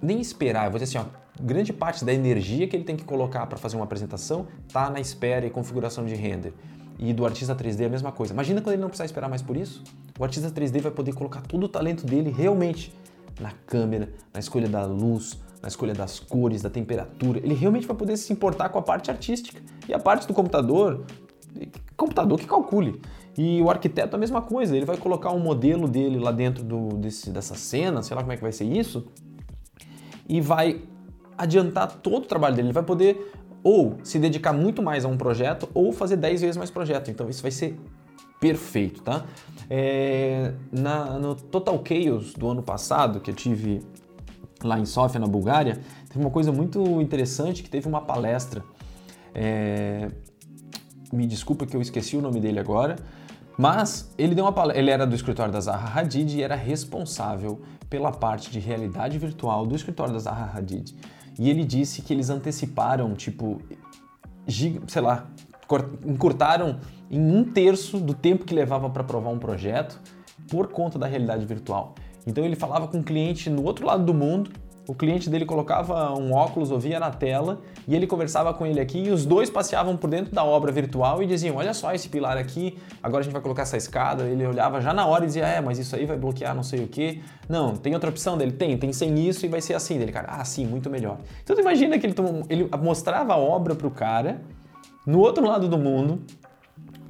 nem 0.00 0.18
esperar, 0.18 0.64
eu 0.64 0.70
vou 0.70 0.80
dizer 0.80 0.96
assim, 0.98 1.06
ó, 1.06 1.42
grande 1.44 1.74
parte 1.74 2.06
da 2.06 2.12
energia 2.14 2.66
que 2.66 2.74
ele 2.74 2.84
tem 2.84 2.96
que 2.96 3.04
colocar 3.04 3.44
para 3.46 3.58
fazer 3.58 3.76
uma 3.76 3.84
apresentação 3.84 4.46
está 4.66 4.88
na 4.88 4.98
espera 4.98 5.44
e 5.44 5.50
configuração 5.50 6.06
de 6.06 6.14
render. 6.14 6.54
E 6.98 7.12
do 7.12 7.26
artista 7.26 7.54
3D 7.54 7.82
é 7.82 7.84
a 7.84 7.90
mesma 7.90 8.10
coisa. 8.10 8.32
Imagina 8.32 8.62
quando 8.62 8.72
ele 8.72 8.80
não 8.80 8.88
precisar 8.88 9.04
esperar 9.04 9.28
mais 9.28 9.42
por 9.42 9.58
isso. 9.58 9.84
O 10.18 10.24
artista 10.24 10.50
3D 10.50 10.80
vai 10.80 10.90
poder 10.90 11.12
colocar 11.12 11.42
todo 11.42 11.64
o 11.64 11.68
talento 11.68 12.06
dele 12.06 12.30
realmente 12.30 12.94
na 13.38 13.52
câmera, 13.66 14.08
na 14.32 14.40
escolha 14.40 14.70
da 14.70 14.86
luz, 14.86 15.38
na 15.62 15.68
escolha 15.68 15.94
das 15.94 16.18
cores, 16.18 16.62
da 16.62 16.70
temperatura. 16.70 17.38
Ele 17.38 17.54
realmente 17.54 17.86
vai 17.86 17.96
poder 17.96 18.16
se 18.16 18.32
importar 18.32 18.68
com 18.68 18.78
a 18.78 18.82
parte 18.82 19.10
artística. 19.10 19.60
E 19.88 19.94
a 19.94 19.98
parte 19.98 20.26
do 20.26 20.34
computador, 20.34 21.04
computador 21.96 22.38
que 22.38 22.46
calcule. 22.46 23.00
E 23.36 23.60
o 23.60 23.70
arquiteto 23.70 24.16
a 24.16 24.18
mesma 24.18 24.40
coisa, 24.40 24.76
ele 24.76 24.86
vai 24.86 24.96
colocar 24.96 25.30
um 25.30 25.38
modelo 25.38 25.86
dele 25.86 26.18
lá 26.18 26.32
dentro 26.32 26.64
do, 26.64 26.88
desse, 26.96 27.30
dessa 27.30 27.54
cena, 27.54 28.02
sei 28.02 28.14
lá 28.14 28.22
como 28.22 28.32
é 28.32 28.36
que 28.36 28.42
vai 28.42 28.52
ser 28.52 28.64
isso, 28.64 29.06
e 30.28 30.40
vai 30.40 30.82
adiantar 31.36 31.92
todo 32.00 32.24
o 32.24 32.26
trabalho 32.26 32.56
dele. 32.56 32.68
Ele 32.68 32.74
vai 32.74 32.82
poder 32.82 33.32
ou 33.62 33.98
se 34.02 34.18
dedicar 34.18 34.52
muito 34.52 34.82
mais 34.82 35.04
a 35.04 35.08
um 35.08 35.16
projeto 35.16 35.68
ou 35.74 35.92
fazer 35.92 36.16
10 36.16 36.40
vezes 36.40 36.56
mais 36.56 36.70
projeto. 36.70 37.10
Então 37.10 37.28
isso 37.28 37.42
vai 37.42 37.50
ser 37.50 37.78
perfeito, 38.40 39.02
tá? 39.02 39.24
É, 39.68 40.52
na, 40.70 41.18
no 41.18 41.34
Total 41.34 41.82
Chaos 41.84 42.32
do 42.34 42.48
ano 42.48 42.62
passado, 42.62 43.20
que 43.20 43.30
eu 43.30 43.34
tive 43.34 43.82
lá 44.66 44.78
em 44.78 44.84
Sofia, 44.84 45.20
na 45.20 45.26
Bulgária, 45.26 45.80
teve 46.08 46.20
uma 46.20 46.30
coisa 46.30 46.52
muito 46.52 47.00
interessante 47.00 47.62
que 47.62 47.70
teve 47.70 47.88
uma 47.88 48.00
palestra. 48.00 48.62
É, 49.34 50.10
me 51.12 51.26
desculpa 51.26 51.66
que 51.66 51.76
eu 51.76 51.80
esqueci 51.80 52.16
o 52.16 52.20
nome 52.20 52.40
dele 52.40 52.58
agora, 52.58 52.96
mas 53.56 54.12
ele 54.18 54.34
deu 54.34 54.44
uma 54.44 54.52
palestra, 54.52 54.82
ele 54.82 54.90
era 54.90 55.06
do 55.06 55.14
escritório 55.14 55.52
da 55.52 55.60
Zaha 55.60 56.00
Hadid 56.00 56.36
e 56.36 56.42
era 56.42 56.54
responsável 56.54 57.62
pela 57.88 58.10
parte 58.10 58.50
de 58.50 58.58
realidade 58.58 59.18
virtual 59.18 59.66
do 59.66 59.74
escritório 59.74 60.12
da 60.12 60.18
Zaha 60.18 60.58
Hadid. 60.58 60.94
E 61.38 61.50
ele 61.50 61.64
disse 61.64 62.02
que 62.02 62.12
eles 62.12 62.30
anteciparam, 62.30 63.14
tipo, 63.14 63.60
sei 64.86 65.02
lá, 65.02 65.26
encurtaram 66.04 66.80
em 67.10 67.20
um 67.20 67.44
terço 67.44 67.98
do 67.98 68.14
tempo 68.14 68.44
que 68.44 68.54
levava 68.54 68.88
para 68.90 69.02
aprovar 69.02 69.30
um 69.30 69.38
projeto 69.38 70.00
por 70.48 70.68
conta 70.68 70.98
da 70.98 71.06
realidade 71.06 71.44
virtual. 71.44 71.94
Então 72.26 72.44
ele 72.44 72.56
falava 72.56 72.88
com 72.88 72.98
um 72.98 73.02
cliente 73.02 73.48
no 73.48 73.62
outro 73.62 73.86
lado 73.86 74.04
do 74.04 74.12
mundo, 74.12 74.50
o 74.88 74.94
cliente 74.94 75.28
dele 75.28 75.44
colocava 75.44 76.16
um 76.16 76.32
óculos, 76.32 76.70
ouvia 76.70 77.00
na 77.00 77.10
tela 77.10 77.60
e 77.88 77.94
ele 77.96 78.06
conversava 78.06 78.54
com 78.54 78.64
ele 78.64 78.78
aqui 78.78 79.02
e 79.02 79.10
os 79.10 79.26
dois 79.26 79.50
passeavam 79.50 79.96
por 79.96 80.08
dentro 80.08 80.32
da 80.32 80.44
obra 80.44 80.70
virtual 80.70 81.20
e 81.22 81.26
diziam: 81.26 81.56
Olha 81.56 81.74
só 81.74 81.92
esse 81.92 82.08
pilar 82.08 82.36
aqui, 82.36 82.78
agora 83.02 83.20
a 83.20 83.24
gente 83.24 83.32
vai 83.32 83.42
colocar 83.42 83.62
essa 83.62 83.76
escada. 83.76 84.24
Ele 84.24 84.46
olhava 84.46 84.80
já 84.80 84.94
na 84.94 85.04
hora 85.04 85.24
e 85.24 85.26
dizia: 85.26 85.44
É, 85.44 85.60
mas 85.60 85.78
isso 85.78 85.96
aí 85.96 86.06
vai 86.06 86.16
bloquear 86.16 86.54
não 86.54 86.62
sei 86.62 86.84
o 86.84 86.86
que. 86.86 87.20
Não, 87.48 87.76
tem 87.76 87.94
outra 87.94 88.10
opção 88.10 88.38
dele? 88.38 88.52
Tem, 88.52 88.78
tem 88.78 88.92
sem 88.92 89.18
isso 89.26 89.44
e 89.44 89.48
vai 89.48 89.60
ser 89.60 89.74
assim. 89.74 89.98
Dele, 89.98 90.12
cara, 90.12 90.28
ah, 90.30 90.44
sim, 90.44 90.64
muito 90.64 90.88
melhor. 90.88 91.18
Então 91.42 91.56
tu 91.56 91.60
imagina 91.60 91.98
que 91.98 92.06
ele, 92.06 92.14
ele 92.48 92.70
mostrava 92.80 93.34
a 93.34 93.36
obra 93.36 93.74
pro 93.74 93.90
cara 93.90 94.40
no 95.04 95.18
outro 95.18 95.44
lado 95.44 95.68
do 95.68 95.78
mundo, 95.78 96.22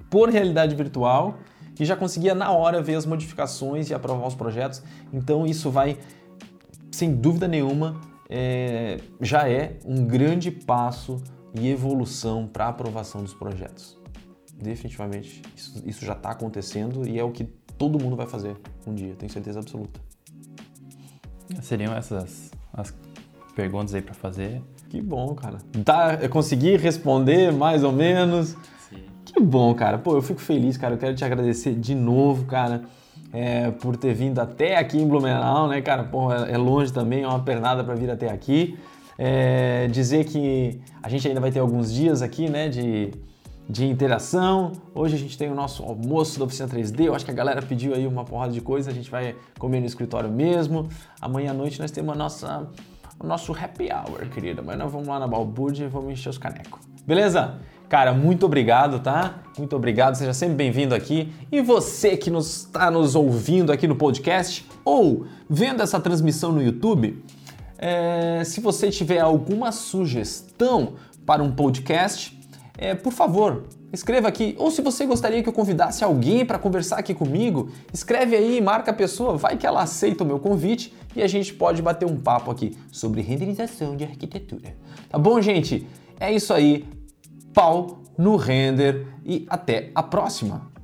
por 0.09 0.31
realidade 0.31 0.75
virtual 0.75 1.35
e 1.79 1.85
já 1.85 1.97
conseguia 1.97 2.35
na 2.35 2.51
hora 2.51 2.83
ver 2.83 2.95
as 2.95 3.07
modificações 3.07 3.91
e 3.91 3.95
aprovar 3.95 4.27
os 4.27 4.35
projetos. 4.35 4.83
Então 5.12 5.47
isso 5.47 5.71
vai 5.71 5.99
sem 6.91 7.15
dúvida 7.15 7.47
nenhuma, 7.47 8.01
é, 8.29 8.99
já 9.21 9.49
é 9.49 9.79
um 9.85 10.07
grande 10.07 10.51
passo 10.51 11.23
e 11.55 11.69
evolução 11.69 12.47
para 12.47 12.67
a 12.67 12.69
aprovação 12.69 13.23
dos 13.23 13.35
projetos. 13.35 13.99
Definitivamente, 14.55 15.43
isso, 15.55 15.83
isso 15.85 16.05
já 16.05 16.15
está 16.15 16.31
acontecendo 16.31 17.07
e 17.07 17.19
é 17.19 17.23
o 17.23 17.31
que 17.31 17.45
todo 17.77 18.03
mundo 18.03 18.17
vai 18.17 18.27
fazer 18.27 18.57
um 18.87 18.95
dia, 18.95 19.15
tenho 19.15 19.31
certeza 19.31 19.61
absoluta. 19.61 20.01
Seriam 21.61 21.95
essas 21.95 22.51
as 22.73 22.95
perguntas 23.55 23.95
aí 23.95 24.03
para 24.03 24.15
fazer? 24.15 24.62
Que 24.89 25.01
bom, 25.01 25.35
cara. 25.35 25.59
Tá, 25.85 26.19
eu 26.21 26.29
consegui 26.29 26.77
responder 26.77 27.53
mais 27.53 27.83
ou 27.85 27.93
menos. 27.93 28.57
Que 29.27 29.39
bom, 29.41 29.75
cara. 29.75 29.99
Pô, 29.99 30.15
eu 30.15 30.23
fico 30.23 30.41
feliz, 30.41 30.79
cara. 30.79 30.95
Eu 30.95 30.99
quero 30.99 31.15
te 31.15 31.25
agradecer 31.25 31.75
de 31.75 31.95
novo, 31.95 32.47
cara 32.47 32.83
é, 33.33 33.71
por 33.71 33.97
ter 33.97 34.15
vindo 34.15 34.39
até 34.39 34.79
aqui 34.79 34.99
em 34.99 35.07
Blumenau, 35.07 35.69
né, 35.69 35.81
cara? 35.81 36.05
Pô, 36.05 36.33
é, 36.33 36.53
é 36.53 36.57
longe 36.57 36.93
também, 36.93 37.23
é 37.23 37.29
uma 37.29 37.43
pernada 37.43 37.83
para 37.85 37.95
vir 37.95 38.11
até 38.11 38.31
aqui. 38.31 38.79
É, 39.19 39.89
dizer 39.89 40.25
que 40.25 40.81
a 41.03 41.09
gente 41.09 41.27
ainda 41.27 41.41
vai 41.41 41.51
ter 41.51 41.59
alguns 41.59 41.93
dias 41.93 42.23
aqui, 42.23 42.49
né, 42.49 42.69
de, 42.69 43.12
de 43.69 43.87
interação. 43.87 44.73
Hoje 44.95 45.17
a 45.17 45.19
gente 45.19 45.37
tem 45.37 45.51
o 45.51 45.55
nosso 45.55 45.83
almoço 45.83 46.39
da 46.39 46.45
Oficina 46.45 46.69
3D. 46.69 47.07
Eu 47.07 47.15
acho 47.15 47.25
que 47.25 47.31
a 47.31 47.35
galera 47.35 47.61
pediu 47.62 47.95
aí 47.95 48.07
uma 48.07 48.25
porrada 48.25 48.53
de 48.53 48.61
coisa. 48.61 48.91
A 48.91 48.95
gente 48.95 49.11
vai 49.11 49.35
comer 49.59 49.81
no 49.81 49.87
escritório 49.87 50.31
mesmo. 50.31 50.89
Amanhã 51.21 51.51
à 51.51 51.55
noite 51.55 51.79
nós 51.81 51.91
temos 51.91 52.15
a 52.15 52.17
nossa, 52.17 52.69
o 53.19 53.27
nosso 53.27 53.53
happy 53.53 53.89
hour, 53.91 54.29
querida. 54.29 54.62
Mas 54.62 54.79
nós 54.79 54.93
vamos 54.93 55.09
lá 55.09 55.19
na 55.19 55.27
Balbúrdia 55.27 55.85
e 55.85 55.89
vamos 55.89 56.12
encher 56.12 56.29
os 56.29 56.39
canecos. 56.39 56.81
Beleza? 57.07 57.59
Cara, 57.88 58.12
muito 58.12 58.44
obrigado, 58.46 58.99
tá? 58.99 59.42
Muito 59.57 59.77
obrigado, 59.77 60.16
seja 60.16 60.35
sempre 60.35 60.57
bem-vindo 60.57 60.92
aqui. 60.92 61.33
E 61.53 61.61
você 61.61 62.16
que 62.16 62.31
está 62.31 62.90
nos 62.90 63.14
ouvindo 63.14 63.70
aqui 63.70 63.87
no 63.87 63.94
podcast 63.94 64.66
ou 64.85 65.27
vendo 65.49 65.83
essa 65.83 66.01
transmissão 66.01 66.51
no 66.51 66.61
YouTube, 66.61 67.22
é, 67.79 68.42
se 68.44 68.61
você 68.61 68.90
tiver 68.90 69.20
alguma 69.20 69.70
sugestão 69.70 70.94
para 71.25 71.44
um 71.44 71.53
podcast, 71.53 72.37
é, 72.77 72.92
por 72.92 73.12
favor, 73.12 73.68
escreva 73.92 74.27
aqui. 74.27 74.57
Ou 74.59 74.72
se 74.72 74.83
você 74.83 75.07
gostaria 75.07 75.40
que 75.40 75.49
eu 75.49 75.53
convidasse 75.53 76.03
alguém 76.03 76.44
para 76.44 76.59
conversar 76.59 76.99
aqui 76.99 77.14
comigo, 77.14 77.70
escreve 77.92 78.35
aí, 78.35 78.61
marca 78.61 78.90
a 78.90 78.94
pessoa, 78.94 79.37
vai 79.37 79.57
que 79.57 79.64
ela 79.64 79.83
aceita 79.83 80.25
o 80.25 80.27
meu 80.27 80.40
convite 80.40 80.92
e 81.14 81.22
a 81.22 81.29
gente 81.29 81.55
pode 81.55 81.81
bater 81.81 82.05
um 82.05 82.16
papo 82.16 82.51
aqui 82.51 82.77
sobre 82.90 83.20
renderização 83.22 83.96
de 83.96 84.03
arquitetura. 84.03 84.75
Tá 85.09 85.16
bom, 85.16 85.40
gente? 85.40 85.87
É 86.18 86.33
isso 86.33 86.53
aí 86.53 86.85
pau 87.57 88.03
no 88.19 88.37
render 88.37 89.07
e 89.25 89.47
até 89.49 89.90
a 89.95 90.03
próxima! 90.03 90.76